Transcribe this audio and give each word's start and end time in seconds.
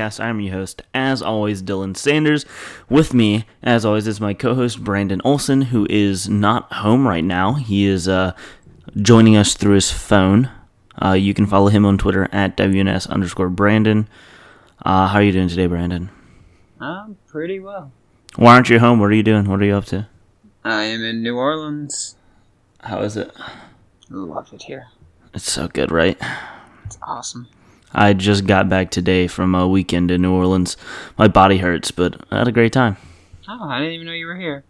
Podcast. 0.00 0.20
I'm 0.20 0.40
your 0.40 0.54
host, 0.54 0.82
as 0.94 1.20
always, 1.20 1.62
Dylan 1.62 1.94
Sanders. 1.96 2.46
With 2.88 3.12
me, 3.12 3.44
as 3.62 3.84
always, 3.84 4.06
is 4.06 4.20
my 4.20 4.32
co-host 4.32 4.82
Brandon 4.82 5.20
Olson, 5.24 5.60
who 5.62 5.86
is 5.90 6.28
not 6.28 6.72
home 6.72 7.06
right 7.06 7.24
now. 7.24 7.54
He 7.54 7.84
is 7.86 8.08
uh, 8.08 8.32
joining 8.96 9.36
us 9.36 9.54
through 9.54 9.74
his 9.74 9.90
phone. 9.90 10.50
Uh, 11.02 11.12
you 11.12 11.34
can 11.34 11.46
follow 11.46 11.68
him 11.68 11.84
on 11.84 11.98
Twitter 11.98 12.28
at 12.32 12.56
WNS 12.56 13.10
underscore 13.10 13.50
Brandon. 13.50 14.08
Uh, 14.82 15.08
how 15.08 15.18
are 15.18 15.22
you 15.22 15.32
doing 15.32 15.48
today, 15.48 15.66
Brandon? 15.66 16.08
I'm 16.80 17.18
pretty 17.26 17.60
well. 17.60 17.92
Why 18.36 18.54
aren't 18.54 18.70
you 18.70 18.78
home? 18.78 19.00
What 19.00 19.10
are 19.10 19.14
you 19.14 19.22
doing? 19.22 19.44
What 19.50 19.60
are 19.60 19.66
you 19.66 19.74
up 19.74 19.84
to? 19.86 20.08
I 20.64 20.84
am 20.84 21.04
in 21.04 21.22
New 21.22 21.36
Orleans. 21.36 22.16
How 22.80 23.02
is 23.02 23.18
it? 23.18 23.30
Love 24.08 24.50
it 24.54 24.62
here. 24.62 24.86
It's 25.34 25.50
so 25.50 25.68
good, 25.68 25.90
right? 25.90 26.18
It's 26.86 26.98
awesome. 27.02 27.48
I 27.92 28.12
just 28.12 28.46
got 28.46 28.68
back 28.68 28.90
today 28.90 29.26
from 29.26 29.54
a 29.54 29.66
weekend 29.66 30.10
in 30.10 30.22
New 30.22 30.32
Orleans. 30.32 30.76
My 31.18 31.28
body 31.28 31.58
hurts, 31.58 31.90
but 31.90 32.20
I 32.30 32.38
had 32.38 32.48
a 32.48 32.52
great 32.52 32.72
time. 32.72 32.96
Oh, 33.48 33.68
I 33.68 33.80
didn't 33.80 33.94
even 33.94 34.06
know 34.06 34.12
you 34.12 34.26
were 34.26 34.36
here. 34.36 34.64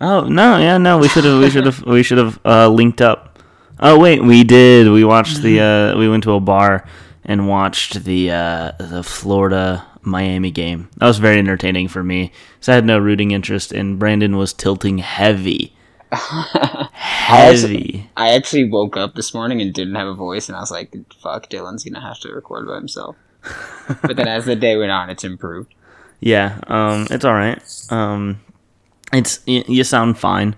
Oh 0.00 0.24
no, 0.24 0.58
yeah, 0.58 0.78
no, 0.78 0.98
we 0.98 1.08
should 1.08 1.24
have, 1.24 1.40
we 1.40 1.50
should 1.50 1.66
have, 1.66 1.82
we 1.86 2.02
should 2.02 2.18
have 2.18 2.38
uh, 2.44 2.68
linked 2.68 3.00
up. 3.00 3.38
Oh 3.80 3.98
wait, 3.98 4.22
we 4.22 4.44
did. 4.44 4.90
We 4.90 5.04
watched 5.04 5.42
the, 5.42 5.60
uh, 5.60 5.98
we 5.98 6.08
went 6.08 6.24
to 6.24 6.32
a 6.32 6.40
bar 6.40 6.84
and 7.24 7.48
watched 7.48 8.04
the 8.04 8.30
uh, 8.30 8.72
the 8.78 9.02
Florida 9.02 9.86
Miami 10.02 10.50
game. 10.50 10.88
That 10.96 11.06
was 11.06 11.18
very 11.18 11.38
entertaining 11.38 11.88
for 11.88 12.02
me. 12.02 12.32
So 12.60 12.72
I 12.72 12.74
had 12.76 12.84
no 12.84 12.98
rooting 12.98 13.30
interest, 13.30 13.72
and 13.72 13.98
Brandon 13.98 14.36
was 14.36 14.52
tilting 14.52 14.98
heavy, 14.98 15.74
heavy. 16.92 18.10
I 18.16 18.30
actually 18.30 18.68
woke 18.68 18.96
up 18.96 19.14
this 19.14 19.34
morning 19.34 19.60
and 19.60 19.72
didn't 19.72 19.94
have 19.94 20.08
a 20.08 20.14
voice, 20.14 20.48
and 20.48 20.56
I 20.56 20.60
was 20.60 20.70
like, 20.70 20.94
"Fuck, 21.20 21.48
Dylan's 21.50 21.84
gonna 21.84 22.00
have 22.00 22.18
to 22.20 22.30
record 22.32 22.66
by 22.66 22.74
himself." 22.76 23.16
but 24.02 24.16
then 24.16 24.28
as 24.28 24.44
the 24.44 24.56
day 24.56 24.76
went 24.76 24.90
on, 24.90 25.10
it's 25.10 25.24
improved. 25.24 25.74
Yeah, 26.20 26.58
um, 26.66 27.06
it's 27.12 27.24
all 27.24 27.32
right. 27.34 27.62
Um, 27.90 28.40
it's 29.12 29.38
y- 29.46 29.62
you 29.68 29.84
sound 29.84 30.18
fine. 30.18 30.56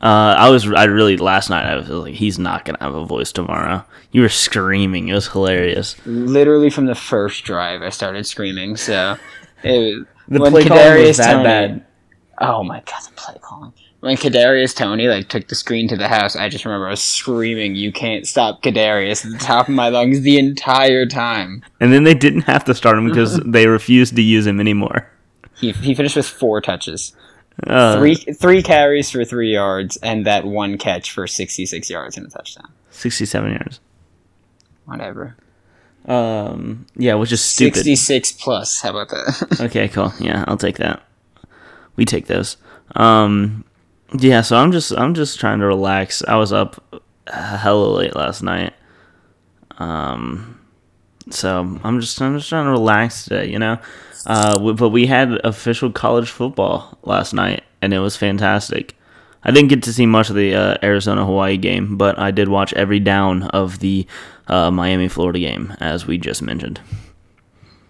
Uh, 0.00 0.36
I 0.38 0.50
was 0.50 0.70
I 0.70 0.84
really 0.84 1.16
last 1.16 1.50
night 1.50 1.66
I 1.66 1.74
was 1.74 1.88
like 1.88 2.14
he's 2.14 2.38
not 2.38 2.64
gonna 2.64 2.78
have 2.80 2.94
a 2.94 3.04
voice 3.04 3.32
tomorrow. 3.32 3.84
You 4.12 4.20
were 4.20 4.28
screaming. 4.28 5.08
It 5.08 5.14
was 5.14 5.26
hilarious. 5.26 5.96
Literally 6.06 6.70
from 6.70 6.86
the 6.86 6.94
first 6.94 7.42
drive, 7.42 7.82
I 7.82 7.88
started 7.88 8.24
screaming. 8.24 8.76
So 8.76 9.16
it 9.64 9.96
was 9.98 10.06
The 10.28 10.40
when 10.40 10.52
play 10.52 10.64
calling 10.64 11.02
was 11.08 11.16
that 11.16 11.32
Toney- 11.32 11.44
bad. 11.44 11.86
Oh 12.40 12.62
my 12.62 12.78
god, 12.78 13.02
the 13.04 13.10
play 13.16 13.34
calling. 13.42 13.72
When 14.00 14.16
Kadarius 14.16 14.74
Toney 14.74 15.08
like 15.08 15.28
took 15.28 15.48
the 15.48 15.54
screen 15.54 15.86
to 15.88 15.96
the 15.96 16.08
house, 16.08 16.34
I 16.34 16.48
just 16.48 16.64
remember 16.64 16.86
I 16.86 16.90
was 16.90 17.02
screaming, 17.02 17.74
"You 17.74 17.92
can't 17.92 18.26
stop 18.26 18.62
Kadarius!" 18.62 19.26
at 19.26 19.32
the 19.32 19.38
top 19.38 19.68
of 19.68 19.74
my 19.74 19.90
lungs 19.90 20.22
the 20.22 20.38
entire 20.38 21.04
time. 21.04 21.62
And 21.80 21.92
then 21.92 22.04
they 22.04 22.14
didn't 22.14 22.42
have 22.42 22.64
to 22.64 22.74
start 22.74 22.96
him 22.96 23.06
because 23.10 23.38
they 23.40 23.66
refused 23.66 24.16
to 24.16 24.22
use 24.22 24.46
him 24.46 24.58
anymore. 24.58 25.10
He, 25.54 25.72
he 25.72 25.94
finished 25.94 26.16
with 26.16 26.26
four 26.26 26.62
touches, 26.62 27.12
Uh, 27.66 27.98
three 27.98 28.14
three 28.14 28.62
carries 28.62 29.10
for 29.10 29.22
three 29.26 29.52
yards, 29.52 29.98
and 29.98 30.24
that 30.26 30.46
one 30.46 30.78
catch 30.78 31.10
for 31.12 31.26
sixty 31.26 31.66
six 31.66 31.90
yards 31.90 32.16
and 32.16 32.26
a 32.26 32.30
touchdown. 32.30 32.70
sixty-seven 32.90 33.50
yards. 33.52 33.80
Whatever, 34.86 35.36
Um, 36.06 36.86
yeah, 36.96 37.14
which 37.14 37.32
is 37.32 37.42
stupid. 37.44 37.74
sixty 37.74 37.96
six 37.96 38.32
plus. 38.32 38.80
How 38.80 38.90
about 38.90 39.10
that? 39.10 39.60
Okay, 39.66 39.88
cool. 39.88 40.12
Yeah, 40.18 40.44
I'll 40.48 40.56
take 40.56 40.78
that. 40.78 41.02
We 41.96 42.06
take 42.06 42.26
those. 42.26 42.56
Um, 42.96 43.64
yeah, 44.14 44.40
so 44.42 44.56
I'm 44.56 44.72
just 44.72 44.92
I'm 44.92 45.14
just 45.14 45.38
trying 45.38 45.60
to 45.60 45.66
relax. 45.66 46.22
I 46.26 46.36
was 46.36 46.52
up 46.52 47.02
hella 47.26 47.86
late 47.96 48.14
last 48.16 48.42
night. 48.42 48.72
Um, 49.78 50.60
so 51.30 51.78
I'm 51.84 52.00
just 52.00 52.20
I'm 52.20 52.36
just 52.36 52.48
trying 52.48 52.64
to 52.66 52.70
relax 52.70 53.24
today, 53.24 53.48
you 53.50 53.58
know. 53.58 53.78
Uh, 54.26 54.52
w- 54.52 54.74
but 54.74 54.90
we 54.90 55.06
had 55.06 55.32
official 55.44 55.90
college 55.90 56.30
football 56.30 56.98
last 57.02 57.32
night, 57.32 57.62
and 57.80 57.94
it 57.94 58.00
was 58.00 58.16
fantastic. 58.16 58.96
I 59.42 59.50
didn't 59.52 59.68
get 59.68 59.82
to 59.84 59.92
see 59.92 60.04
much 60.04 60.28
of 60.28 60.36
the 60.36 60.54
uh, 60.54 60.76
Arizona 60.82 61.24
Hawaii 61.24 61.56
game, 61.56 61.96
but 61.96 62.18
I 62.18 62.30
did 62.30 62.48
watch 62.48 62.74
every 62.74 63.00
down 63.00 63.44
of 63.44 63.78
the 63.78 64.06
uh, 64.48 64.70
Miami 64.70 65.08
Florida 65.08 65.38
game, 65.38 65.74
as 65.80 66.06
we 66.06 66.18
just 66.18 66.42
mentioned. 66.42 66.78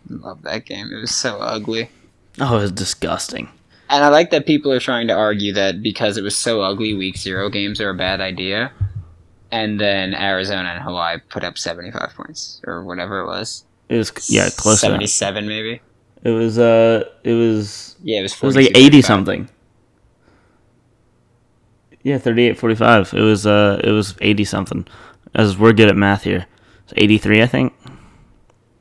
Love 0.08 0.42
that 0.42 0.64
game. 0.66 0.92
It 0.92 1.00
was 1.00 1.14
so 1.14 1.38
ugly. 1.38 1.90
Oh, 2.38 2.58
it 2.58 2.62
was 2.62 2.72
disgusting. 2.72 3.48
And 3.90 4.04
I 4.04 4.08
like 4.08 4.30
that 4.30 4.46
people 4.46 4.72
are 4.72 4.78
trying 4.80 5.08
to 5.08 5.14
argue 5.14 5.52
that 5.54 5.82
because 5.82 6.16
it 6.16 6.22
was 6.22 6.36
so 6.36 6.62
ugly, 6.62 6.94
week 6.94 7.16
zero 7.18 7.50
games 7.50 7.80
are 7.80 7.90
a 7.90 7.94
bad 7.94 8.20
idea. 8.20 8.70
And 9.50 9.80
then 9.80 10.14
Arizona 10.14 10.68
and 10.68 10.82
Hawaii 10.82 11.18
put 11.28 11.42
up 11.42 11.58
75 11.58 12.14
points, 12.14 12.60
or 12.64 12.84
whatever 12.84 13.18
it 13.18 13.26
was. 13.26 13.64
It 13.88 13.96
was 13.96 14.30
yeah, 14.30 14.48
close 14.56 14.80
to 14.80 14.86
77, 14.86 15.48
maybe? 15.48 15.80
It 16.22 16.30
was 16.30 16.56
uh 16.58 17.02
it 17.24 17.32
was 17.32 17.96
Yeah, 18.02 18.20
it 18.20 18.22
was 18.22 18.34
it 18.34 18.42
was 18.42 18.54
like 18.54 18.68
80 18.68 19.02
35. 19.02 19.04
something. 19.04 19.48
Yeah, 22.02 22.18
38 22.18 22.58
45. 22.58 23.14
It 23.14 23.20
was 23.20 23.44
uh 23.46 23.80
it 23.82 23.90
was 23.90 24.14
80 24.20 24.44
something. 24.44 24.86
As 25.34 25.58
we're 25.58 25.72
good 25.72 25.88
at 25.88 25.96
math 25.96 26.22
here. 26.22 26.46
It's 26.84 26.92
83, 26.96 27.42
I 27.42 27.46
think. 27.46 27.72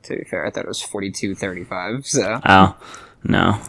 To 0.04 0.18
be 0.18 0.24
fair, 0.24 0.46
I 0.46 0.52
thought 0.52 0.66
it 0.66 0.68
was 0.68 0.82
42 0.82 1.34
35, 1.36 2.06
so. 2.06 2.40
Oh, 2.46 2.76
no. 3.24 3.60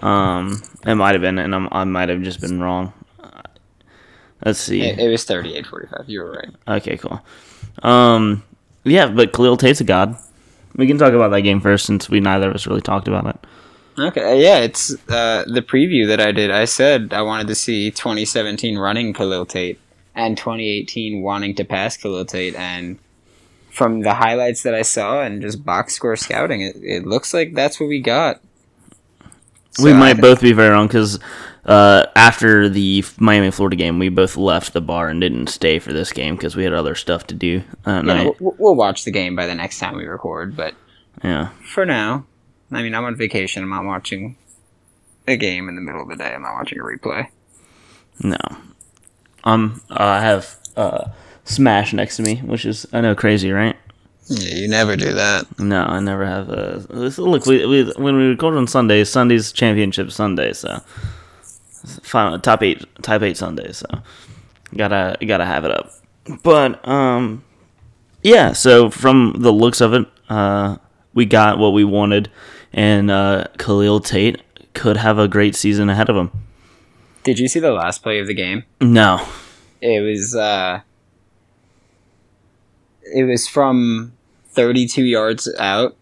Um 0.00 0.62
it 0.86 0.94
might 0.94 1.12
have 1.14 1.22
been 1.22 1.38
and 1.38 1.54
I'm, 1.54 1.68
I 1.72 1.84
might 1.84 2.08
have 2.08 2.22
just 2.22 2.40
been 2.40 2.60
wrong. 2.60 2.92
Uh, 3.22 3.42
Let's 4.44 4.60
see. 4.60 4.82
It, 4.82 4.98
it 4.98 5.08
was 5.08 5.24
38 5.24 5.66
45. 5.66 6.04
You 6.06 6.20
were 6.20 6.32
right. 6.32 6.78
Okay, 6.78 6.96
cool. 6.96 7.20
Um 7.82 8.42
yeah, 8.84 9.08
but 9.08 9.32
Khalil 9.32 9.56
Tate's 9.56 9.80
a 9.80 9.84
god. 9.84 10.16
We 10.76 10.86
can 10.86 10.98
talk 10.98 11.12
about 11.12 11.30
that 11.30 11.40
game 11.42 11.60
first 11.60 11.86
since 11.86 12.08
we 12.08 12.20
neither 12.20 12.48
of 12.48 12.54
us 12.54 12.66
really 12.66 12.80
talked 12.80 13.08
about 13.08 13.26
it. 13.26 13.36
Okay, 13.98 14.40
yeah, 14.40 14.58
it's 14.58 14.94
uh, 15.08 15.44
the 15.46 15.60
preview 15.60 16.06
that 16.06 16.20
I 16.20 16.30
did. 16.30 16.52
I 16.52 16.66
said 16.66 17.12
I 17.12 17.22
wanted 17.22 17.48
to 17.48 17.56
see 17.56 17.90
2017 17.90 18.78
running 18.78 19.12
Khalil 19.12 19.44
Tate 19.44 19.80
and 20.14 20.36
2018 20.36 21.22
wanting 21.22 21.54
to 21.56 21.64
pass 21.64 21.96
Khalil 21.96 22.24
Tate, 22.24 22.54
and 22.54 22.98
from 23.72 24.02
the 24.02 24.14
highlights 24.14 24.62
that 24.62 24.74
I 24.74 24.82
saw 24.82 25.22
and 25.22 25.42
just 25.42 25.64
box 25.64 25.94
score 25.94 26.14
scouting, 26.14 26.60
it, 26.60 26.76
it 26.80 27.06
looks 27.06 27.34
like 27.34 27.54
that's 27.54 27.80
what 27.80 27.88
we 27.88 28.00
got. 28.00 28.40
We 29.78 29.90
So 29.90 29.96
I 29.96 29.98
might 29.98 30.20
both 30.20 30.40
be 30.40 30.52
very 30.52 30.70
wrong 30.70 30.86
because 30.86 31.18
uh, 31.64 32.06
after 32.16 32.68
the 32.68 33.04
Miami 33.18 33.50
Florida 33.50 33.76
game, 33.76 33.98
we 33.98 34.08
both 34.08 34.36
left 34.36 34.72
the 34.72 34.80
bar 34.80 35.08
and 35.08 35.20
didn't 35.20 35.48
stay 35.48 35.78
for 35.78 35.92
this 35.92 36.12
game 36.12 36.36
because 36.36 36.56
we 36.56 36.64
had 36.64 36.72
other 36.72 36.94
stuff 36.94 37.26
to 37.28 37.34
do 37.34 37.62
Yeah, 38.18 38.30
we'll, 38.40 38.54
we'll 38.58 38.74
watch 38.74 39.04
the 39.04 39.10
game 39.10 39.36
by 39.36 39.46
the 39.46 39.54
next 39.54 39.78
time 39.78 39.96
we 39.96 40.06
record, 40.06 40.56
but 40.56 40.74
Yeah, 41.22 41.48
for 41.62 41.84
now, 41.84 42.26
I 42.70 42.82
mean, 42.82 42.94
I'm 42.94 43.04
on 43.04 43.16
vacation. 43.16 43.62
I'm 43.62 43.70
not 43.70 43.84
watching 43.84 44.36
a 45.26 45.36
game 45.36 45.68
in 45.68 45.74
the 45.74 45.80
middle 45.80 46.02
of 46.02 46.08
the 46.08 46.16
day. 46.16 46.34
I'm 46.34 46.42
not 46.42 46.54
watching 46.54 46.78
a 46.78 46.82
replay. 46.82 47.28
no. 48.22 48.38
Um, 49.44 49.80
uh, 49.90 49.96
I 49.98 50.20
have 50.20 50.56
uh, 50.76 51.08
Smash 51.44 51.92
next 51.92 52.16
to 52.16 52.22
me, 52.22 52.36
which 52.36 52.66
is 52.66 52.86
I 52.92 53.00
know 53.00 53.14
crazy, 53.14 53.50
right? 53.50 53.76
Yeah, 54.28 54.56
you 54.56 54.68
never 54.68 54.94
do 54.96 55.12
that. 55.14 55.46
No, 55.58 55.82
I 55.84 56.00
never 56.00 56.24
have. 56.26 56.50
Uh, 56.50 56.78
this- 56.90 57.18
look, 57.18 57.46
we, 57.46 57.64
we 57.66 57.84
when 57.96 58.16
we 58.16 58.24
record 58.26 58.54
on 58.56 58.66
Sundays, 58.66 59.08
Sundays 59.08 59.52
championship 59.52 60.10
Sunday, 60.12 60.52
so 60.52 60.80
final 62.02 62.38
top 62.38 62.62
eight, 62.62 62.84
top 63.02 63.22
eight 63.22 63.36
Sundays, 63.36 63.78
so 63.78 63.86
gotta 64.76 65.16
gotta 65.26 65.46
have 65.46 65.64
it 65.64 65.70
up. 65.70 65.90
But 66.42 66.86
um, 66.86 67.42
yeah. 68.22 68.52
So 68.52 68.90
from 68.90 69.36
the 69.38 69.52
looks 69.52 69.80
of 69.80 69.94
it, 69.94 70.06
uh, 70.28 70.76
we 71.14 71.24
got 71.24 71.58
what 71.58 71.70
we 71.72 71.84
wanted, 71.84 72.30
and 72.72 73.10
uh, 73.10 73.44
Khalil 73.58 74.00
Tate 74.00 74.42
could 74.74 74.98
have 74.98 75.18
a 75.18 75.26
great 75.26 75.56
season 75.56 75.88
ahead 75.88 76.10
of 76.10 76.16
him. 76.16 76.30
Did 77.24 77.38
you 77.38 77.48
see 77.48 77.60
the 77.60 77.72
last 77.72 78.02
play 78.02 78.18
of 78.20 78.26
the 78.26 78.34
game? 78.34 78.64
No, 78.80 79.26
It 79.80 80.00
was 80.00 80.34
uh 80.36 80.80
it 83.14 83.24
was 83.24 83.48
from 83.48 84.12
32 84.58 85.04
yards 85.04 85.48
out 85.60 85.94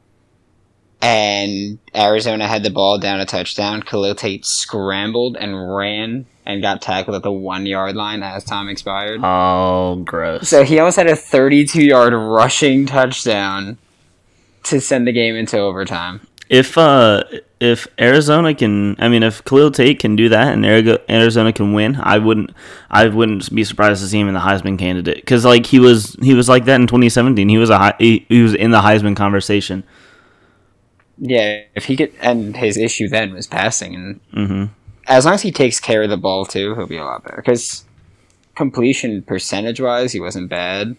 and 1.02 1.78
Arizona 1.94 2.48
had 2.48 2.62
the 2.62 2.70
ball 2.70 2.98
down 2.98 3.20
a 3.20 3.26
touchdown. 3.26 3.82
Khalil 3.82 4.14
Tate 4.14 4.46
scrambled 4.46 5.36
and 5.36 5.76
ran 5.76 6.24
and 6.46 6.62
got 6.62 6.80
tackled 6.80 7.16
at 7.16 7.22
the 7.22 7.30
1 7.30 7.66
yard 7.66 7.96
line 7.96 8.22
as 8.22 8.44
time 8.44 8.70
expired. 8.70 9.20
oh 9.22 9.96
gross. 10.06 10.48
So 10.48 10.64
he 10.64 10.78
almost 10.78 10.96
had 10.96 11.06
a 11.06 11.14
32 11.14 11.84
yard 11.84 12.14
rushing 12.14 12.86
touchdown 12.86 13.76
to 14.62 14.80
send 14.80 15.06
the 15.06 15.12
game 15.12 15.36
into 15.36 15.58
overtime. 15.58 16.26
If 16.48 16.78
uh 16.78 17.24
if 17.58 17.86
Arizona 17.98 18.54
can, 18.54 18.96
I 19.00 19.08
mean, 19.08 19.22
if 19.22 19.42
Khalil 19.44 19.70
Tate 19.70 19.98
can 19.98 20.14
do 20.14 20.28
that 20.28 20.52
and 20.52 20.66
Arizona 20.66 21.52
can 21.52 21.72
win, 21.72 21.96
I 21.96 22.18
wouldn't, 22.18 22.50
I 22.90 23.08
wouldn't 23.08 23.54
be 23.54 23.64
surprised 23.64 24.02
to 24.02 24.08
see 24.08 24.20
him 24.20 24.28
in 24.28 24.34
the 24.34 24.40
Heisman 24.40 24.78
candidate 24.78 25.16
because 25.16 25.44
like 25.46 25.64
he 25.64 25.78
was, 25.80 26.16
he 26.20 26.34
was 26.34 26.48
like 26.50 26.66
that 26.66 26.80
in 26.80 26.86
2017. 26.86 27.48
He 27.48 27.56
was 27.56 27.70
a, 27.70 27.94
he, 27.98 28.26
he 28.28 28.42
was 28.42 28.54
in 28.54 28.72
the 28.72 28.82
Heisman 28.82 29.16
conversation. 29.16 29.84
Yeah, 31.18 31.62
if 31.74 31.86
he 31.86 31.96
could, 31.96 32.12
and 32.20 32.56
his 32.56 32.76
issue 32.76 33.08
then 33.08 33.32
was 33.32 33.46
passing, 33.46 33.94
and 33.94 34.20
hmm 34.32 34.64
as 35.08 35.24
long 35.24 35.34
as 35.34 35.42
he 35.42 35.52
takes 35.52 35.80
care 35.80 36.02
of 36.02 36.10
the 36.10 36.16
ball 36.16 36.44
too, 36.44 36.74
he'll 36.74 36.86
be 36.86 36.96
a 36.96 37.04
lot 37.04 37.22
better. 37.24 37.36
Because 37.36 37.84
completion 38.56 39.22
percentage 39.22 39.80
wise, 39.80 40.12
he 40.12 40.20
wasn't 40.20 40.50
bad, 40.50 40.96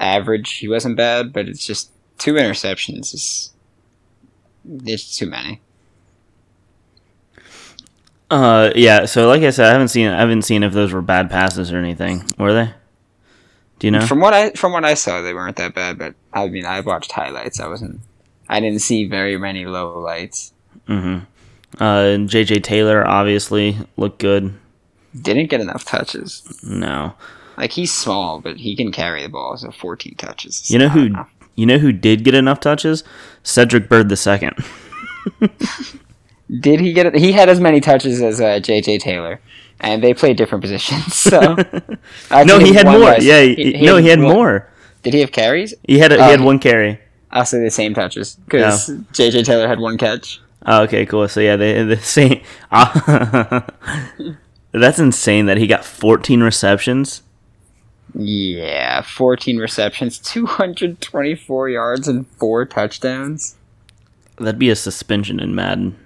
average. 0.00 0.54
He 0.56 0.68
wasn't 0.68 0.98
bad, 0.98 1.32
but 1.32 1.48
it's 1.48 1.66
just 1.66 1.92
two 2.18 2.34
interceptions. 2.34 3.14
Is 3.14 3.53
it's 4.64 5.16
too 5.16 5.26
many. 5.26 5.60
Uh, 8.30 8.70
yeah. 8.74 9.04
So, 9.04 9.28
like 9.28 9.42
I 9.42 9.50
said, 9.50 9.66
I 9.66 9.72
haven't 9.72 9.88
seen. 9.88 10.08
I 10.08 10.18
haven't 10.18 10.42
seen 10.42 10.62
if 10.62 10.72
those 10.72 10.92
were 10.92 11.02
bad 11.02 11.30
passes 11.30 11.72
or 11.72 11.78
anything. 11.78 12.24
Were 12.38 12.52
they? 12.52 12.72
Do 13.78 13.86
you 13.86 13.90
know? 13.90 14.06
From 14.06 14.20
what 14.20 14.34
I 14.34 14.50
from 14.52 14.72
what 14.72 14.84
I 14.84 14.94
saw, 14.94 15.20
they 15.20 15.34
weren't 15.34 15.56
that 15.56 15.74
bad. 15.74 15.98
But 15.98 16.14
I 16.32 16.48
mean, 16.48 16.64
I 16.64 16.80
watched 16.80 17.12
highlights. 17.12 17.60
I 17.60 17.68
wasn't. 17.68 18.00
I 18.48 18.60
didn't 18.60 18.80
see 18.80 19.06
very 19.06 19.36
many 19.36 19.66
low 19.66 19.98
lights. 19.98 20.52
mm-hmm. 20.88 21.24
Uh, 21.82 22.18
JJ 22.28 22.62
Taylor 22.62 23.06
obviously 23.06 23.76
looked 23.96 24.20
good. 24.20 24.54
Didn't 25.20 25.50
get 25.50 25.60
enough 25.60 25.84
touches. 25.84 26.42
No. 26.62 27.14
Like 27.56 27.72
he's 27.72 27.92
small, 27.92 28.40
but 28.40 28.56
he 28.56 28.76
can 28.76 28.92
carry 28.92 29.22
the 29.22 29.28
ball. 29.28 29.56
So 29.56 29.70
14 29.70 30.14
touches. 30.16 30.70
You 30.70 30.78
know 30.78 30.88
who? 30.88 31.06
enough. 31.06 31.30
You 31.54 31.66
know 31.66 31.78
who 31.78 31.92
did 31.92 32.24
get 32.24 32.34
enough 32.34 32.60
touches? 32.60 33.04
Cedric 33.42 33.88
Byrd 33.88 34.08
the 34.08 34.16
second. 34.16 34.54
Did 36.60 36.80
he 36.80 36.92
get 36.92 37.06
it? 37.06 37.14
He 37.14 37.32
had 37.32 37.48
as 37.48 37.58
many 37.60 37.80
touches 37.80 38.20
as 38.20 38.40
uh, 38.40 38.60
J.J. 38.60 38.98
Taylor, 38.98 39.40
and 39.80 40.02
they 40.04 40.12
played 40.12 40.36
different 40.36 40.62
positions. 40.62 41.14
So 41.14 41.40
No, 42.30 42.58
he 42.58 42.74
had 42.74 42.86
more. 42.86 42.98
less. 42.98 43.24
Yeah, 43.24 43.40
he, 43.42 43.80
no, 43.82 43.96
he 43.96 44.08
had 44.08 44.20
one- 44.20 44.34
more. 44.34 44.70
Did 45.02 45.14
he 45.14 45.20
have 45.20 45.32
carries? 45.32 45.74
He 45.86 45.98
had 45.98 46.12
a, 46.12 46.16
he 46.16 46.30
had 46.30 46.40
one 46.40 46.58
carry. 46.58 46.98
I'll 47.30 47.44
say 47.44 47.60
the 47.62 47.70
same 47.70 47.94
touches 47.94 48.36
because 48.44 48.90
J.J. 49.12 49.42
Taylor 49.42 49.66
had 49.68 49.78
one 49.80 49.98
catch. 49.98 50.40
Oh, 50.66 50.82
okay, 50.84 51.04
cool. 51.04 51.28
So 51.28 51.40
yeah, 51.40 51.56
they 51.56 51.82
the 51.82 51.96
same. 51.96 52.42
that's 54.72 54.98
insane 54.98 55.46
that 55.46 55.58
he 55.58 55.66
got 55.66 55.84
14 55.84 56.42
receptions. 56.42 57.22
Yeah, 58.14 59.02
14 59.02 59.58
receptions, 59.58 60.18
224 60.18 61.68
yards, 61.68 62.06
and 62.06 62.26
four 62.38 62.64
touchdowns. 62.64 63.56
That'd 64.36 64.58
be 64.58 64.70
a 64.70 64.76
suspension 64.76 65.40
in 65.40 65.54
Madden. 65.54 65.96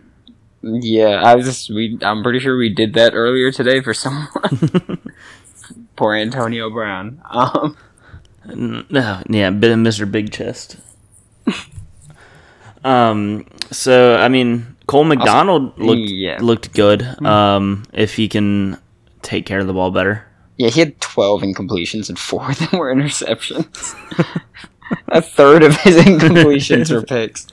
Yeah, 0.62 1.22
I 1.22 1.34
was 1.34 1.46
just 1.46 1.70
we. 1.70 1.98
I'm 2.02 2.22
pretty 2.22 2.40
sure 2.40 2.56
we 2.56 2.72
did 2.72 2.94
that 2.94 3.14
earlier 3.14 3.52
today 3.52 3.80
for 3.80 3.94
someone. 3.94 4.98
Poor 5.96 6.14
Antonio 6.14 6.70
Brown. 6.70 7.20
Um, 7.30 7.76
No, 8.90 9.22
yeah, 9.28 9.50
bi- 9.50 9.68
Mr. 9.68 10.10
Big 10.10 10.32
Chest. 10.32 10.76
um. 12.84 13.46
So 13.70 14.16
I 14.16 14.28
mean, 14.28 14.76
Cole 14.86 15.04
McDonald 15.04 15.78
looked 15.78 16.10
yeah. 16.10 16.38
looked 16.40 16.72
good. 16.72 17.02
Um, 17.24 17.84
if 17.92 18.14
he 18.16 18.28
can 18.28 18.78
take 19.22 19.46
care 19.46 19.60
of 19.60 19.66
the 19.66 19.72
ball 19.74 19.90
better. 19.90 20.27
Yeah, 20.58 20.68
he 20.68 20.80
had 20.80 21.00
12 21.00 21.42
incompletions 21.42 22.08
and 22.08 22.18
four 22.18 22.50
of 22.50 22.58
them 22.58 22.78
were 22.78 22.94
interceptions. 22.94 23.96
A 25.08 25.22
third 25.22 25.62
of 25.62 25.76
his 25.76 25.96
incompletions 25.96 26.92
were 26.92 27.02
picks. 27.02 27.46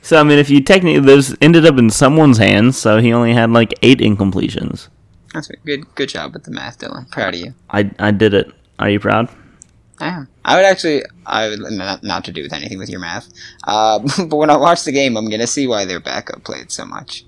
So 0.00 0.18
I 0.18 0.24
mean, 0.24 0.38
if 0.38 0.50
you 0.50 0.60
technically 0.60 1.00
those 1.00 1.36
ended 1.40 1.64
up 1.66 1.78
in 1.78 1.90
someone's 1.90 2.38
hands, 2.38 2.76
so 2.76 2.98
he 2.98 3.12
only 3.12 3.34
had 3.34 3.50
like 3.50 3.74
eight 3.82 3.98
incompletions. 3.98 4.88
That's 5.32 5.50
a 5.50 5.56
good. 5.56 5.92
Good 5.94 6.08
job 6.08 6.34
with 6.34 6.44
the 6.44 6.50
math, 6.50 6.78
Dylan. 6.78 7.10
Proud 7.10 7.34
of 7.34 7.40
you. 7.40 7.54
I 7.70 7.90
I 7.98 8.10
did 8.10 8.34
it. 8.34 8.52
Are 8.78 8.90
you 8.90 9.00
proud? 9.00 9.28
I 9.98 10.08
am. 10.08 10.28
I 10.44 10.56
would 10.56 10.64
actually. 10.64 11.02
I 11.24 11.48
would 11.48 11.60
not, 11.60 12.02
not 12.02 12.24
to 12.24 12.32
do 12.32 12.42
with 12.42 12.52
anything 12.52 12.78
with 12.78 12.88
your 12.88 13.00
math. 13.00 13.28
Uh, 13.64 13.98
but 14.26 14.36
when 14.36 14.50
I 14.50 14.56
watch 14.56 14.84
the 14.84 14.92
game, 14.92 15.16
I'm 15.16 15.30
gonna 15.30 15.46
see 15.46 15.66
why 15.66 15.84
their 15.84 16.00
backup 16.00 16.44
played 16.44 16.70
so 16.70 16.84
much. 16.84 17.24